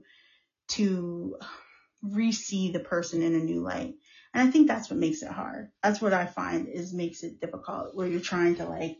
[0.68, 1.37] to
[2.03, 3.94] re-see the person in a new light.
[4.35, 5.70] And I think that's what makes it hard.
[5.83, 8.98] That's what I find is makes it difficult where you're trying to like,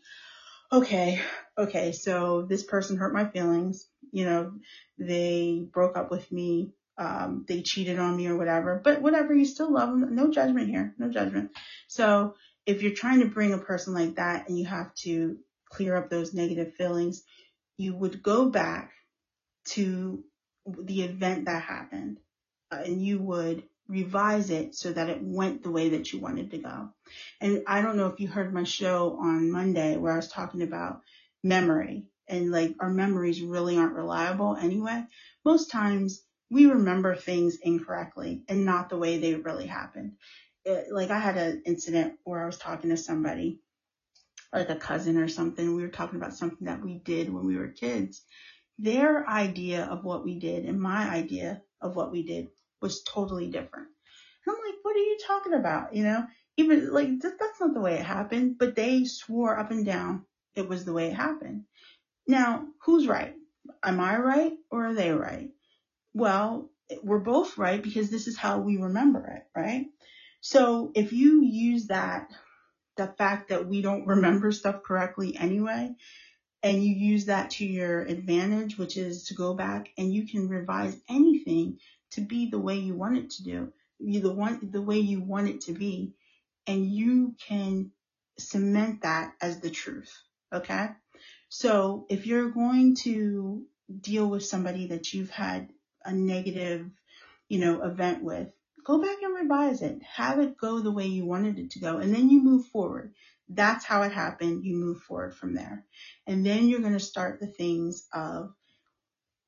[0.73, 1.21] okay,
[1.57, 3.89] okay, so this person hurt my feelings.
[4.11, 4.53] You know,
[4.99, 6.73] they broke up with me.
[6.97, 10.17] Um, they cheated on me or whatever, but whatever, you still love them.
[10.17, 10.95] No judgment here.
[10.99, 11.53] No judgment.
[11.87, 12.35] So
[12.67, 15.37] if you're trying to bring a person like that and you have to
[15.71, 17.23] clear up those negative feelings,
[17.77, 18.93] you would go back
[19.67, 20.25] to
[20.67, 22.19] the event that happened
[22.71, 26.51] uh, and you would revise it so that it went the way that you wanted
[26.51, 26.91] to go.
[27.41, 30.63] And I don't know if you heard my show on Monday where I was talking
[30.63, 31.01] about
[31.43, 35.05] memory and like our memories really aren't reliable anyway.
[35.45, 40.13] Most times we remember things incorrectly and not the way they really happened.
[40.65, 43.61] It, like I had an incident where I was talking to somebody,
[44.53, 45.75] like a cousin or something.
[45.75, 48.23] We were talking about something that we did when we were kids.
[48.79, 52.49] Their idea of what we did and my idea of what we did
[52.81, 53.89] was totally different.
[54.47, 55.95] And I'm like, what are you talking about?
[55.95, 56.27] You know,
[56.57, 60.25] even like that's not the way it happened, but they swore up and down
[60.55, 61.65] it was the way it happened.
[62.27, 63.35] Now, who's right?
[63.83, 65.51] Am I right or are they right?
[66.15, 66.71] Well,
[67.03, 69.87] we're both right because this is how we remember it, right?
[70.41, 72.31] So if you use that,
[72.97, 75.95] the fact that we don't remember stuff correctly anyway,
[76.63, 80.49] and you use that to your advantage, which is to go back and you can
[80.49, 81.79] revise anything
[82.13, 85.21] to be the way you want it to do, you the one the way you
[85.21, 86.15] want it to be,
[86.67, 87.91] and you can
[88.39, 90.13] cement that as the truth.
[90.53, 90.89] Okay.
[91.49, 93.65] So if you're going to
[94.01, 95.71] deal with somebody that you've had
[96.05, 96.91] a negative,
[97.49, 98.49] you know, event with,
[98.85, 100.03] go back and revise it.
[100.03, 101.99] Have it go the way you wanted it to go.
[101.99, 103.13] And then you move forward.
[103.49, 104.65] That's how it happened.
[104.65, 105.85] You move forward from there.
[106.27, 108.53] And then you're going to start the things of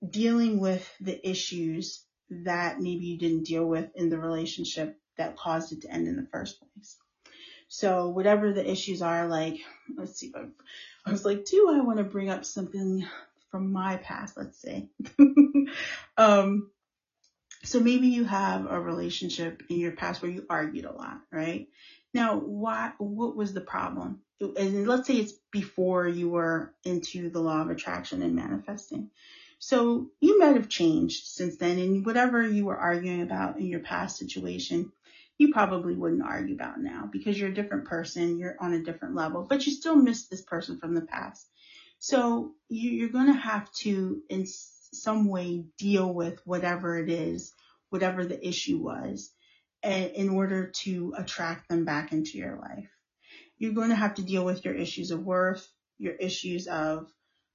[0.08, 5.72] dealing with the issues that maybe you didn't deal with in the relationship that caused
[5.72, 6.96] it to end in the first place.
[7.68, 9.60] So whatever the issues are, like,
[9.96, 10.32] let's see,
[11.06, 13.06] I, was like, do I want to bring up something
[13.50, 14.36] from my past?
[14.36, 14.88] Let's say,
[16.16, 16.70] um,
[17.62, 21.68] so maybe you have a relationship in your past where you argued a lot, right?
[22.14, 24.20] Now, why, what was the problem?
[24.40, 29.10] And let's say it's before you were into the law of attraction and manifesting.
[29.62, 33.80] So you might have changed since then and whatever you were arguing about in your
[33.80, 34.90] past situation,
[35.36, 38.38] you probably wouldn't argue about now because you're a different person.
[38.38, 41.46] You're on a different level, but you still miss this person from the past.
[41.98, 47.52] So you, are going to have to, in some way deal with whatever it is,
[47.90, 49.30] whatever the issue was,
[49.82, 52.88] in order to attract them back into your life.
[53.58, 57.12] You're going to have to deal with your issues of worth, your issues of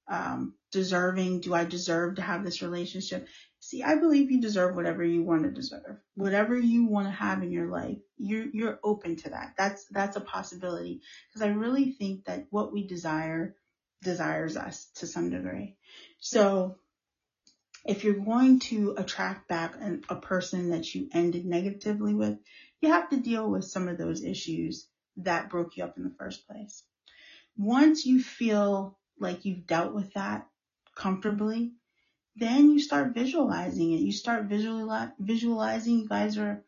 [0.08, 1.40] um, deserving.
[1.40, 3.26] Do I deserve to have this relationship?
[3.60, 7.42] See, I believe you deserve whatever you want to deserve, whatever you want to have
[7.42, 7.98] in your life.
[8.16, 9.54] You're you're open to that.
[9.58, 13.56] That's that's a possibility because I really think that what we desire
[14.02, 15.76] desires us to some degree.
[16.20, 16.76] So
[17.84, 22.38] if you're going to attract back an, a person that you ended negatively with,
[22.80, 24.88] you have to deal with some of those issues
[25.18, 26.82] that broke you up in the first place.
[27.56, 30.46] Once you feel like you've dealt with that
[30.94, 31.72] comfortably,
[32.36, 34.00] then you start visualizing it.
[34.00, 36.62] You start visualizing you guys are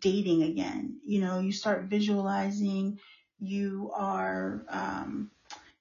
[0.00, 0.98] dating again.
[1.04, 2.98] You know, you start visualizing
[3.40, 5.30] you are um,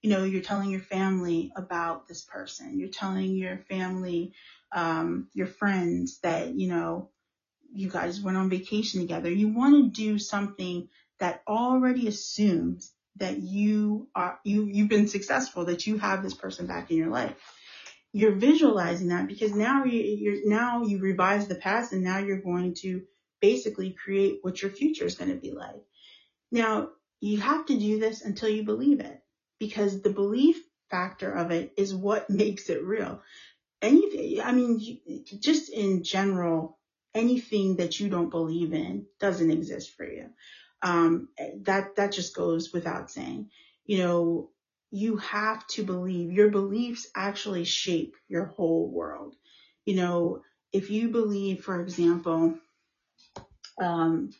[0.01, 2.79] you know, you're telling your family about this person.
[2.79, 4.33] You're telling your family,
[4.71, 7.09] um, your friends that, you know,
[7.73, 9.31] you guys went on vacation together.
[9.31, 10.87] You want to do something
[11.19, 16.67] that already assumes that you are, you, you've been successful, that you have this person
[16.67, 17.33] back in your life.
[18.13, 22.41] You're visualizing that because now you, you're, now you revise the past and now you're
[22.41, 23.03] going to
[23.41, 25.83] basically create what your future is going to be like.
[26.51, 26.89] Now,
[27.19, 29.21] you have to do this until you believe it
[29.59, 33.21] because the belief factor of it is what makes it real.
[33.81, 36.79] Anything, I mean, just in general,
[37.13, 40.29] anything that you don't believe in doesn't exist for you.
[40.81, 41.29] Um,
[41.63, 43.49] that, that just goes without saying.
[43.85, 44.49] You know,
[44.91, 49.35] you have to believe your beliefs actually shape your whole world.
[49.85, 52.55] You know, if you believe, for example,
[53.81, 54.31] um,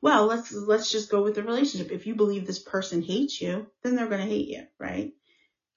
[0.00, 1.90] well, let's let's just go with the relationship.
[1.90, 5.12] If you believe this person hates you, then they're going to hate you, right?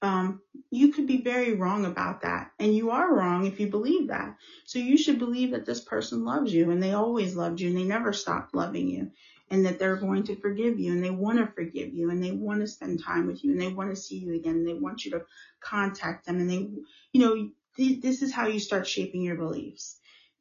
[0.01, 4.09] Um, you could be very wrong about that, and you are wrong if you believe
[4.09, 4.35] that.
[4.65, 7.77] So you should believe that this person loves you, and they always loved you, and
[7.77, 9.11] they never stopped loving you,
[9.51, 12.31] and that they're going to forgive you, and they want to forgive you, and they
[12.31, 14.73] want to spend time with you, and they want to see you again, and they
[14.73, 15.25] want you to
[15.59, 16.67] contact them, and they,
[17.11, 19.97] you know, th- this is how you start shaping your beliefs,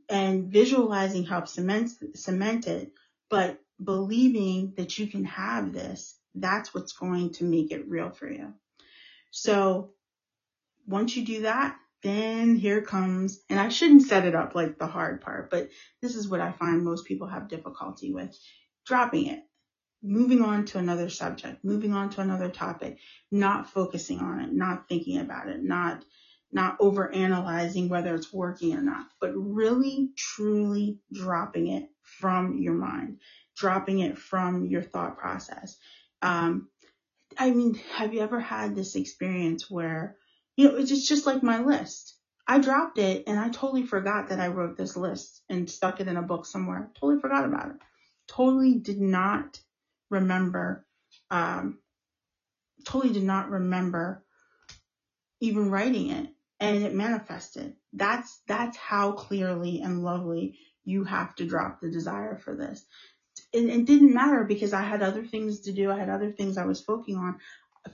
[0.08, 2.92] and visualizing helps cement cement it
[3.34, 8.30] but believing that you can have this, that's what's going to make it real for
[8.30, 8.52] you.
[9.30, 9.90] So
[10.86, 14.86] once you do that, then here comes, and I shouldn't set it up like the
[14.86, 15.70] hard part, but
[16.02, 18.38] this is what I find most people have difficulty with
[18.86, 19.40] dropping it,
[20.02, 22.98] moving on to another subject, moving on to another topic,
[23.30, 26.04] not focusing on it, not thinking about it, not
[26.52, 32.74] not over analyzing whether it's working or not, but really truly dropping it from your
[32.74, 33.18] mind,
[33.56, 35.76] dropping it from your thought process.
[36.22, 36.68] Um,
[37.36, 40.16] I mean, have you ever had this experience where,
[40.56, 42.14] you know, it's just like my list.
[42.46, 46.08] I dropped it and I totally forgot that I wrote this list and stuck it
[46.08, 46.90] in a book somewhere.
[46.94, 47.76] Totally forgot about it.
[48.28, 49.60] Totally did not
[50.10, 50.86] remember,
[51.30, 51.78] um,
[52.84, 54.24] totally did not remember
[55.40, 56.28] even writing it
[56.60, 57.74] and it manifested.
[57.92, 62.84] That's, that's how clearly and lovely you have to drop the desire for this.
[63.52, 65.90] And it didn't matter because I had other things to do.
[65.90, 67.38] I had other things I was focusing on,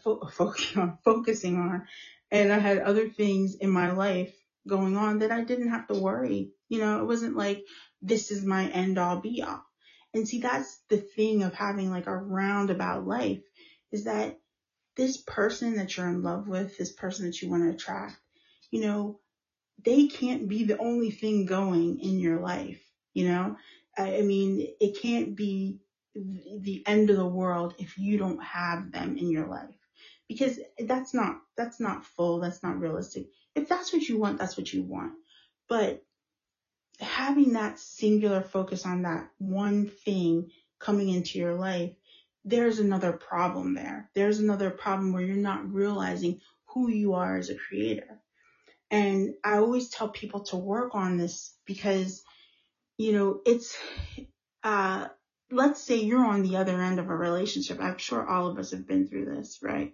[0.03, 1.87] fo- focusing on, focusing on,
[2.31, 4.35] and I had other things in my life
[4.69, 6.51] going on that I didn't have to worry.
[6.69, 7.65] You know, it wasn't like
[8.03, 9.65] this is my end all be all.
[10.15, 13.43] And see, that's the thing of having like a roundabout life
[13.93, 14.39] is that
[14.97, 18.17] this person that you're in love with, this person that you want to attract,
[18.71, 19.21] you know,
[19.85, 22.81] they can't be the only thing going in your life.
[23.15, 23.57] You know,
[23.97, 25.79] I mean, it can't be
[26.15, 29.75] the end of the world if you don't have them in your life
[30.29, 32.41] because that's not, that's not full.
[32.41, 33.27] That's not realistic.
[33.55, 35.13] If that's what you want, that's what you want.
[35.69, 36.05] But
[37.01, 41.93] having that singular focus on that one thing coming into your life,
[42.45, 44.11] there's another problem there.
[44.15, 48.21] There's another problem where you're not realizing who you are as a creator.
[48.91, 52.23] And I always tell people to work on this because,
[52.97, 53.77] you know, it's,
[54.65, 55.09] uh,
[55.51, 57.79] let's say you're on the other end of a relationship.
[57.81, 59.93] I'm sure all of us have been through this, right?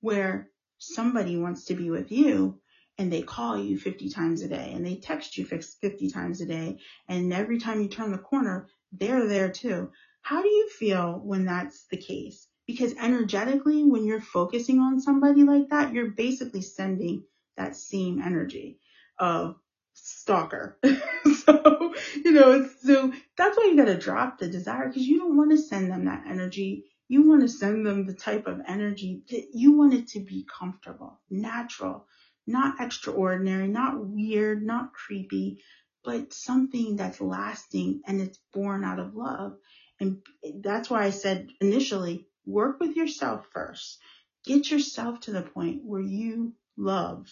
[0.00, 2.60] Where somebody wants to be with you,
[2.98, 6.46] and they call you 50 times a day and they text you 50 times a
[6.46, 6.78] day
[7.08, 9.90] and every time you turn the corner, they're there too.
[10.22, 12.48] How do you feel when that's the case?
[12.66, 17.22] Because energetically, when you're focusing on somebody like that, you're basically sending
[17.56, 18.78] that same energy
[19.18, 19.56] of
[19.92, 20.78] stalker.
[21.44, 21.94] so,
[22.24, 25.58] you know, so that's why you gotta drop the desire because you don't want to
[25.58, 26.84] send them that energy.
[27.08, 30.44] You want to send them the type of energy that you want it to be
[30.58, 32.06] comfortable, natural,
[32.46, 35.58] not extraordinary, not weird, not creepy,
[36.04, 39.56] but something that's lasting and it's born out of love.
[39.98, 40.22] And
[40.60, 43.98] that's why I said initially, work with yourself first.
[44.44, 47.26] Get yourself to the point where you love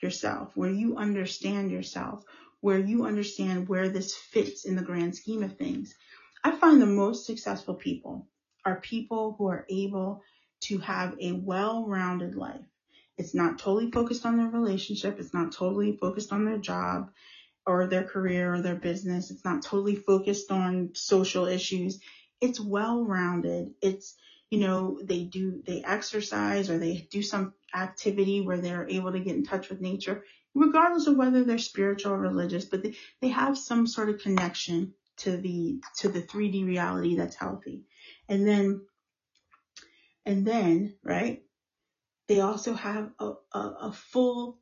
[0.00, 2.24] yourself, where you understand yourself,
[2.60, 5.94] where you understand where this fits in the grand scheme of things.
[6.42, 8.28] I find the most successful people
[8.64, 10.22] are people who are able
[10.62, 12.64] to have a well-rounded life
[13.16, 15.18] it's not totally focused on their relationship.
[15.18, 17.10] It's not totally focused on their job
[17.66, 19.30] or their career or their business.
[19.30, 22.00] It's not totally focused on social issues.
[22.40, 23.74] It's well rounded.
[23.80, 24.16] It's,
[24.50, 29.20] you know, they do, they exercise or they do some activity where they're able to
[29.20, 33.28] get in touch with nature, regardless of whether they're spiritual or religious, but they, they
[33.28, 37.84] have some sort of connection to the, to the 3D reality that's healthy.
[38.28, 38.82] And then,
[40.26, 41.42] and then, right?
[42.28, 44.58] They also have a, a, a full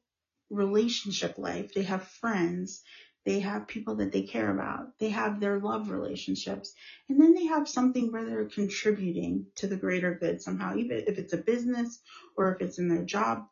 [0.50, 1.72] relationship life.
[1.74, 2.82] They have friends.
[3.24, 4.98] They have people that they care about.
[4.98, 6.74] They have their love relationships.
[7.08, 11.18] And then they have something where they're contributing to the greater good somehow, even if
[11.18, 12.00] it's a business
[12.36, 13.46] or if it's in their job,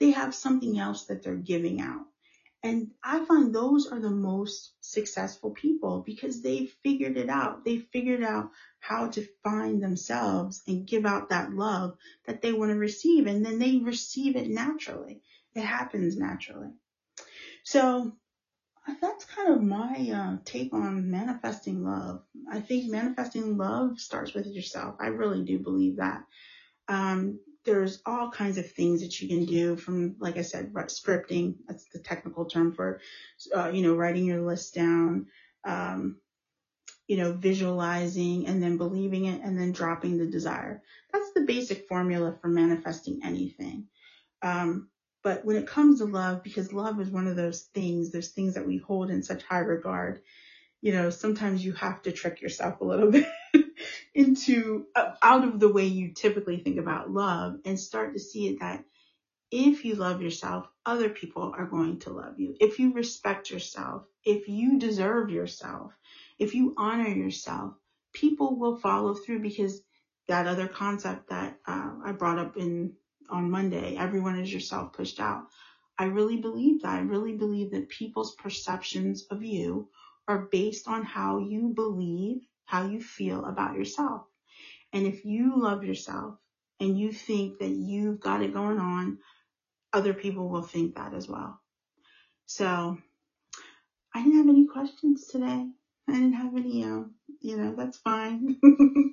[0.00, 2.02] they have something else that they're giving out.
[2.64, 7.64] And I find those are the most successful people because they figured it out.
[7.64, 11.96] They figured out how to find themselves and give out that love
[12.26, 13.26] that they want to receive.
[13.26, 15.22] And then they receive it naturally.
[15.54, 16.70] It happens naturally.
[17.64, 18.12] So
[19.00, 22.22] that's kind of my uh, take on manifesting love.
[22.50, 24.96] I think manifesting love starts with yourself.
[25.00, 26.24] I really do believe that.
[26.88, 31.56] Um, there's all kinds of things that you can do from, like I said, scripting.
[31.66, 33.00] That's the technical term for,
[33.54, 35.26] uh, you know, writing your list down,
[35.64, 36.16] um,
[37.06, 40.82] you know, visualizing and then believing it and then dropping the desire.
[41.12, 43.86] That's the basic formula for manifesting anything.
[44.42, 44.88] Um,
[45.22, 48.54] but when it comes to love, because love is one of those things, there's things
[48.54, 50.22] that we hold in such high regard.
[50.80, 53.26] You know, sometimes you have to trick yourself a little bit
[54.14, 58.48] into uh, out of the way you typically think about love and start to see
[58.48, 58.84] it that
[59.50, 62.54] if you love yourself, other people are going to love you.
[62.60, 65.92] If you respect yourself, if you deserve yourself,
[66.38, 67.74] if you honor yourself,
[68.14, 69.82] people will follow through because
[70.28, 72.94] that other concept that uh, I brought up in
[73.30, 75.44] on Monday, everyone is yourself pushed out.
[75.98, 76.96] I really believe that.
[76.96, 79.88] I really believe that people's perceptions of you
[80.28, 84.22] are based on how you believe how you feel about yourself.
[84.92, 86.36] And if you love yourself
[86.80, 89.18] and you think that you've got it going on,
[89.92, 91.60] other people will think that as well.
[92.46, 92.98] So
[94.14, 95.68] I didn't have any questions today.
[96.08, 97.04] I didn't have any, uh,
[97.40, 98.58] you know, that's fine.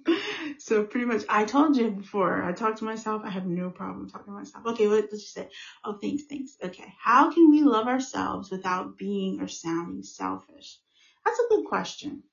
[0.60, 3.22] so pretty much, I told you before, I talked to myself.
[3.24, 4.66] I have no problem talking to myself.
[4.66, 5.48] Okay, what did you say?
[5.84, 6.58] Oh, thanks, thanks.
[6.64, 6.94] Okay.
[7.00, 10.80] How can we love ourselves without being or sounding selfish?
[11.26, 12.24] That's a good question.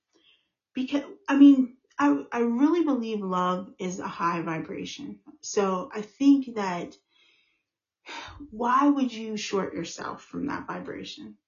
[0.77, 5.20] Because, I mean, I, I really believe love is a high vibration.
[5.41, 6.95] So I think that
[8.51, 11.39] why would you short yourself from that vibration?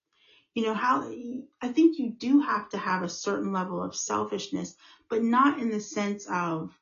[0.54, 1.12] You know, how
[1.60, 4.74] I think you do have to have a certain level of selfishness,
[5.10, 6.72] but not in the sense of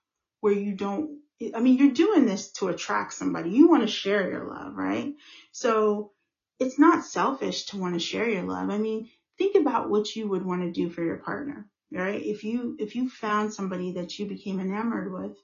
[0.40, 1.18] where you don't,
[1.52, 3.50] I mean, you're doing this to attract somebody.
[3.50, 5.14] You want to share your love, right?
[5.50, 6.12] So
[6.60, 8.70] it's not selfish to want to share your love.
[8.70, 11.66] I mean, think about what you would want to do for your partner,
[11.96, 12.22] right?
[12.22, 15.36] If you, if you found somebody that you became enamored with,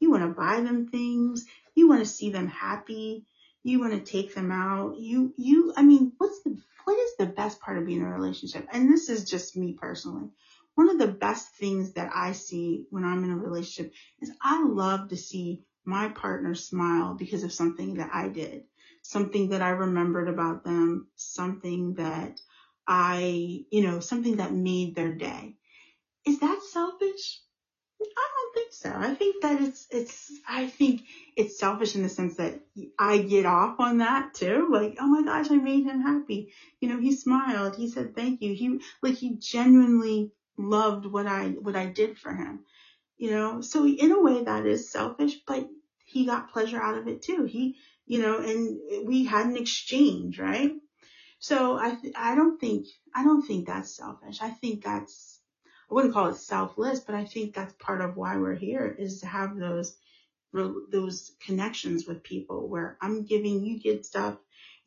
[0.00, 1.44] you want to buy them things.
[1.74, 3.26] You want to see them happy.
[3.62, 4.96] You want to take them out.
[4.98, 8.10] You, you, I mean, what's the, what is the best part of being in a
[8.10, 8.66] relationship?
[8.72, 10.30] And this is just me personally.
[10.74, 14.64] One of the best things that I see when I'm in a relationship is I
[14.64, 18.64] love to see my partner smile because of something that I did,
[19.02, 22.40] something that I remembered about them, something that
[22.86, 25.56] I, you know, something that made their day.
[26.26, 27.40] Is that selfish?
[28.02, 28.92] I don't think so.
[28.94, 31.02] I think that it's, it's, I think
[31.36, 32.60] it's selfish in the sense that
[32.98, 34.68] I get off on that too.
[34.70, 36.52] Like, oh my gosh, I made him happy.
[36.80, 37.76] You know, he smiled.
[37.76, 38.54] He said thank you.
[38.54, 42.64] He, like, he genuinely loved what I, what I did for him.
[43.18, 45.68] You know, so in a way that is selfish, but
[46.06, 47.44] he got pleasure out of it too.
[47.44, 50.72] He, you know, and we had an exchange, right?
[51.38, 54.38] So I, I don't think, I don't think that's selfish.
[54.40, 55.39] I think that's,
[55.90, 59.20] I wouldn't call it selfless, but I think that's part of why we're here is
[59.20, 59.96] to have those
[60.52, 64.36] those connections with people where I'm giving you good stuff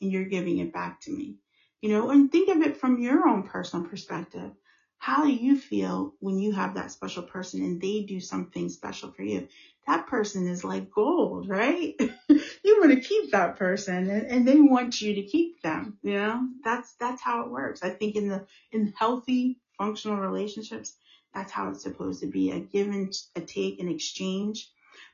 [0.02, 1.38] and you're giving it back to me.
[1.82, 4.52] You know, and think of it from your own personal perspective.
[4.98, 9.12] How do you feel when you have that special person and they do something special
[9.12, 9.50] for you?
[9.86, 11.96] That person is like gold, right?
[12.30, 15.98] you want to keep that person and, and they want you to keep them.
[16.04, 17.84] You know, that's, that's how it works.
[17.84, 20.96] I think in the, in healthy functional relationships,
[21.34, 24.70] that's how it's supposed to be a give and a take and exchange.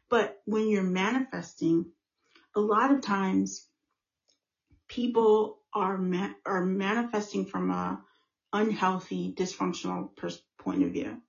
[0.10, 1.86] But when you're manifesting,
[2.56, 3.66] a lot of times
[4.88, 8.02] people are ma- are manifesting from a
[8.52, 11.22] unhealthy, dysfunctional pers- point of view.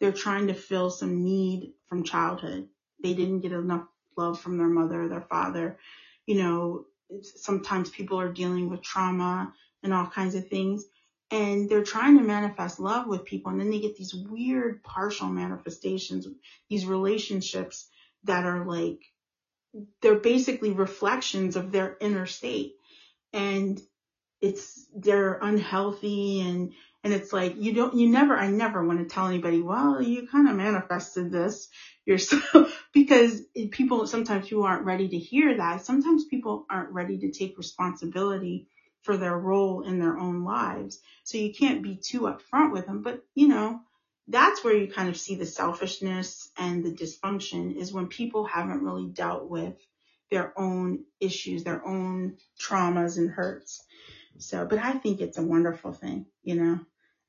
[0.00, 2.68] They're trying to fill some need from childhood.
[3.02, 5.78] They didn't get enough love from their mother, their father.
[6.26, 6.84] You know,
[7.22, 9.52] sometimes people are dealing with trauma
[9.82, 10.86] and all kinds of things
[11.32, 15.26] and they're trying to manifest love with people and then they get these weird partial
[15.26, 16.28] manifestations
[16.68, 17.88] these relationships
[18.24, 19.00] that are like
[20.00, 22.74] they're basically reflections of their inner state.
[23.32, 23.80] And
[24.40, 26.72] it's they're unhealthy and
[27.04, 30.26] and it's like you don't you never I never want to tell anybody well you
[30.26, 31.68] kind of manifested this
[32.04, 32.78] yourself.
[32.92, 35.82] Because people sometimes people aren't ready to hear that.
[35.82, 38.68] Sometimes people aren't ready to take responsibility
[39.02, 41.00] for their role in their own lives.
[41.24, 43.80] So you can't be too upfront with them, but you know,
[44.28, 48.82] that's where you kind of see the selfishness and the dysfunction is when people haven't
[48.82, 49.74] really dealt with
[50.30, 53.84] their own issues, their own traumas and hurts.
[54.38, 56.80] So, but I think it's a wonderful thing, you know.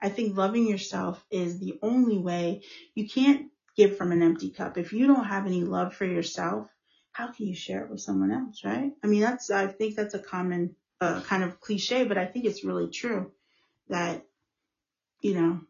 [0.02, 2.64] I think loving yourself is the only way
[2.94, 4.78] you can't give from an empty cup.
[4.78, 6.68] If you don't have any love for yourself,
[7.12, 8.92] how can you share it with someone else, right?
[9.04, 12.46] I mean, that's, I think that's a common a kind of cliche, but I think
[12.46, 13.32] it's really true
[13.90, 14.26] that,
[15.22, 15.62] you know,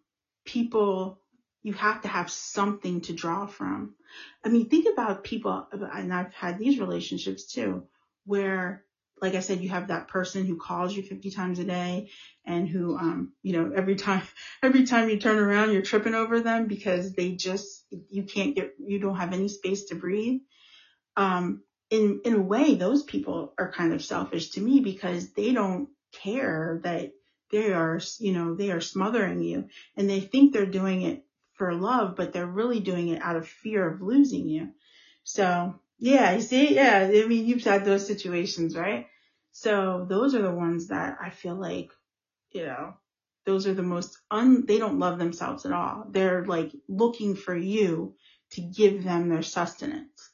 [0.45, 1.19] people,
[1.61, 3.95] you have to have something to draw from.
[4.43, 7.87] I mean, think about people, and I've had these relationships too,
[8.25, 8.83] where,
[9.21, 12.09] like I said, you have that person who calls you 50 times a day
[12.45, 14.23] and who, um, you know, every time,
[14.63, 18.73] every time you turn around, you're tripping over them because they just, you can't get,
[18.79, 20.41] you don't have any space to breathe.
[21.15, 25.53] Um, in in a way those people are kind of selfish to me because they
[25.53, 27.11] don't care that
[27.51, 29.67] they are you know they are smothering you.
[29.95, 33.47] And they think they're doing it for love but they're really doing it out of
[33.47, 34.69] fear of losing you.
[35.23, 36.75] So yeah you see?
[36.75, 39.07] Yeah i mean you've had those situations right?
[39.51, 41.91] So those are the ones that i feel like
[42.51, 42.95] you know
[43.45, 46.05] those are the most un they don't love themselves at all.
[46.09, 48.15] They're like looking for you
[48.51, 50.29] to give them their sustenance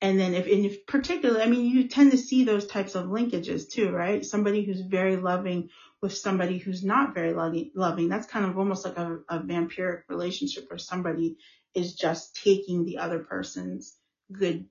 [0.00, 3.70] and then if, in particular, I mean, you tend to see those types of linkages
[3.70, 4.24] too, right?
[4.24, 5.70] Somebody who's very loving
[6.02, 8.08] with somebody who's not very loving.
[8.08, 11.38] That's kind of almost like a, a vampiric relationship where somebody
[11.74, 13.96] is just taking the other person's
[14.30, 14.66] good,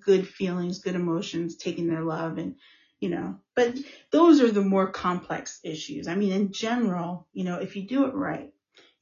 [0.00, 2.56] good feelings, good emotions, taking their love and,
[3.00, 3.76] you know, but
[4.10, 6.08] those are the more complex issues.
[6.08, 8.52] I mean, in general, you know, if you do it right,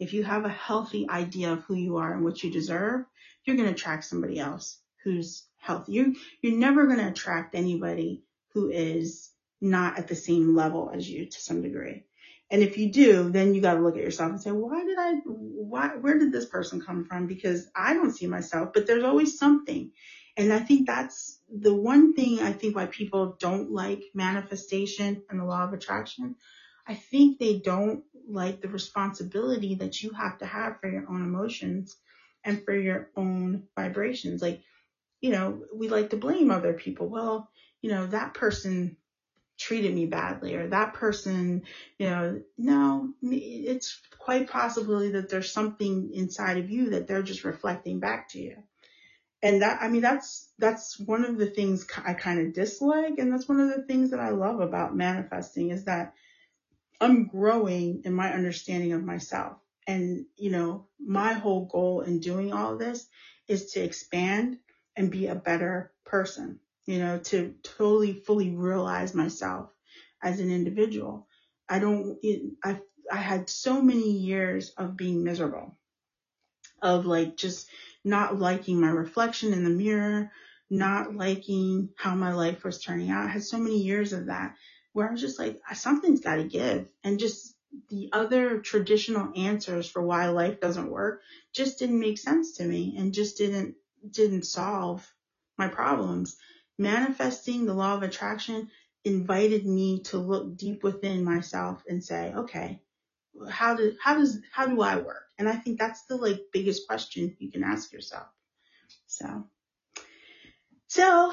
[0.01, 3.05] if you have a healthy idea of who you are and what you deserve,
[3.45, 5.93] you're going to attract somebody else who's healthy.
[5.93, 8.23] You, you're never going to attract anybody
[8.55, 9.31] who is
[9.61, 12.05] not at the same level as you to some degree.
[12.51, 14.99] And if you do, then you got to look at yourself and say, why did
[14.99, 17.27] I, why, where did this person come from?
[17.27, 19.91] Because I don't see myself, but there's always something.
[20.37, 25.41] And I think that's the one thing I think why people don't like manifestation and
[25.41, 26.37] the law of attraction.
[26.87, 31.23] I think they don't like the responsibility that you have to have for your own
[31.23, 31.97] emotions
[32.45, 34.41] and for your own vibrations.
[34.41, 34.63] Like,
[35.21, 37.09] you know, we like to blame other people.
[37.09, 37.51] Well,
[37.81, 38.97] you know, that person
[39.59, 41.63] treated me badly or that person,
[41.99, 47.45] you know, no, it's quite possibly that there's something inside of you that they're just
[47.45, 48.57] reflecting back to you.
[49.43, 53.19] And that, I mean, that's, that's one of the things I kind of dislike.
[53.19, 56.15] And that's one of the things that I love about manifesting is that
[57.01, 59.59] I'm growing in my understanding of myself.
[59.87, 63.09] And, you know, my whole goal in doing all this
[63.47, 64.59] is to expand
[64.99, 69.69] and be a better person you know, to totally fully realize myself
[70.23, 71.29] as an individual.
[71.69, 72.19] I don't,
[72.65, 72.81] I,
[73.13, 75.77] I had so many years of being miserable,
[76.81, 77.69] of like just
[78.05, 80.33] not liking my reflection in the mirror,
[80.71, 83.27] not liking how my life was turning out.
[83.27, 84.55] I had so many years of that
[84.95, 86.89] where I was just like, something's got to give.
[87.05, 87.55] And just
[87.91, 91.21] the other traditional answers for why life doesn't work
[91.53, 93.75] just didn't make sense to me and just didn't,
[94.13, 95.11] didn't solve
[95.57, 96.37] my problems
[96.79, 98.71] manifesting the law of attraction
[99.05, 102.81] invited me to look deep within myself and say, okay,
[103.49, 105.25] how do, how does, how do I work?
[105.39, 108.27] And I think that's the like biggest question you can ask yourself.
[109.07, 109.45] So,
[110.89, 111.33] so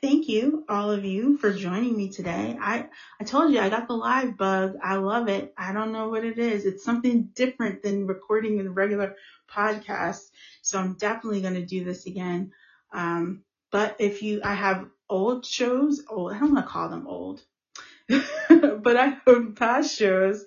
[0.00, 2.56] thank you all of you for joining me today.
[2.60, 2.86] I,
[3.20, 4.74] I told you I got the live bug.
[4.82, 5.54] I love it.
[5.56, 6.64] I don't know what it is.
[6.64, 9.16] It's something different than recording a regular
[9.50, 10.22] podcast.
[10.62, 12.52] So I'm definitely going to do this again.
[12.92, 17.06] Um, but if you, I have old shows, old, I don't want to call them
[17.06, 17.42] old,
[18.08, 20.44] but I have past shows,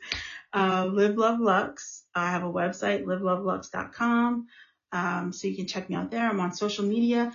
[0.53, 2.03] uh, Live Love Lux.
[2.15, 4.47] I have a website, livelovelux.com.
[4.91, 6.27] Um, so you can check me out there.
[6.27, 7.31] I'm on social media.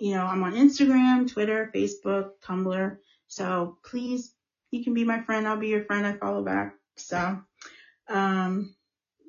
[0.00, 2.96] You know, I'm on Instagram, Twitter, Facebook, Tumblr.
[3.28, 4.34] So please,
[4.70, 5.46] you can be my friend.
[5.46, 6.06] I'll be your friend.
[6.06, 6.74] I follow back.
[6.96, 7.40] So,
[8.08, 8.74] um,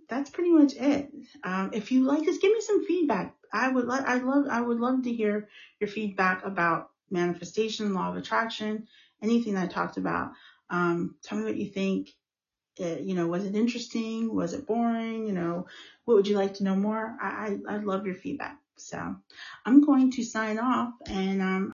[0.10, 1.12] that's pretty much it.
[1.44, 3.36] Um, if you like this, give me some feedback.
[3.52, 8.10] I would love, I'd love, I would love to hear your feedback about manifestation, law
[8.10, 8.88] of attraction,
[9.22, 10.32] anything that I talked about.
[10.70, 12.10] Um, tell me what you think.
[12.78, 14.34] It, uh, you know, was it interesting?
[14.34, 15.26] Was it boring?
[15.26, 15.66] You know,
[16.06, 17.18] what would you like to know more?
[17.22, 18.58] I, I, I'd love your feedback.
[18.78, 19.16] So
[19.66, 21.66] I'm going to sign off and, um,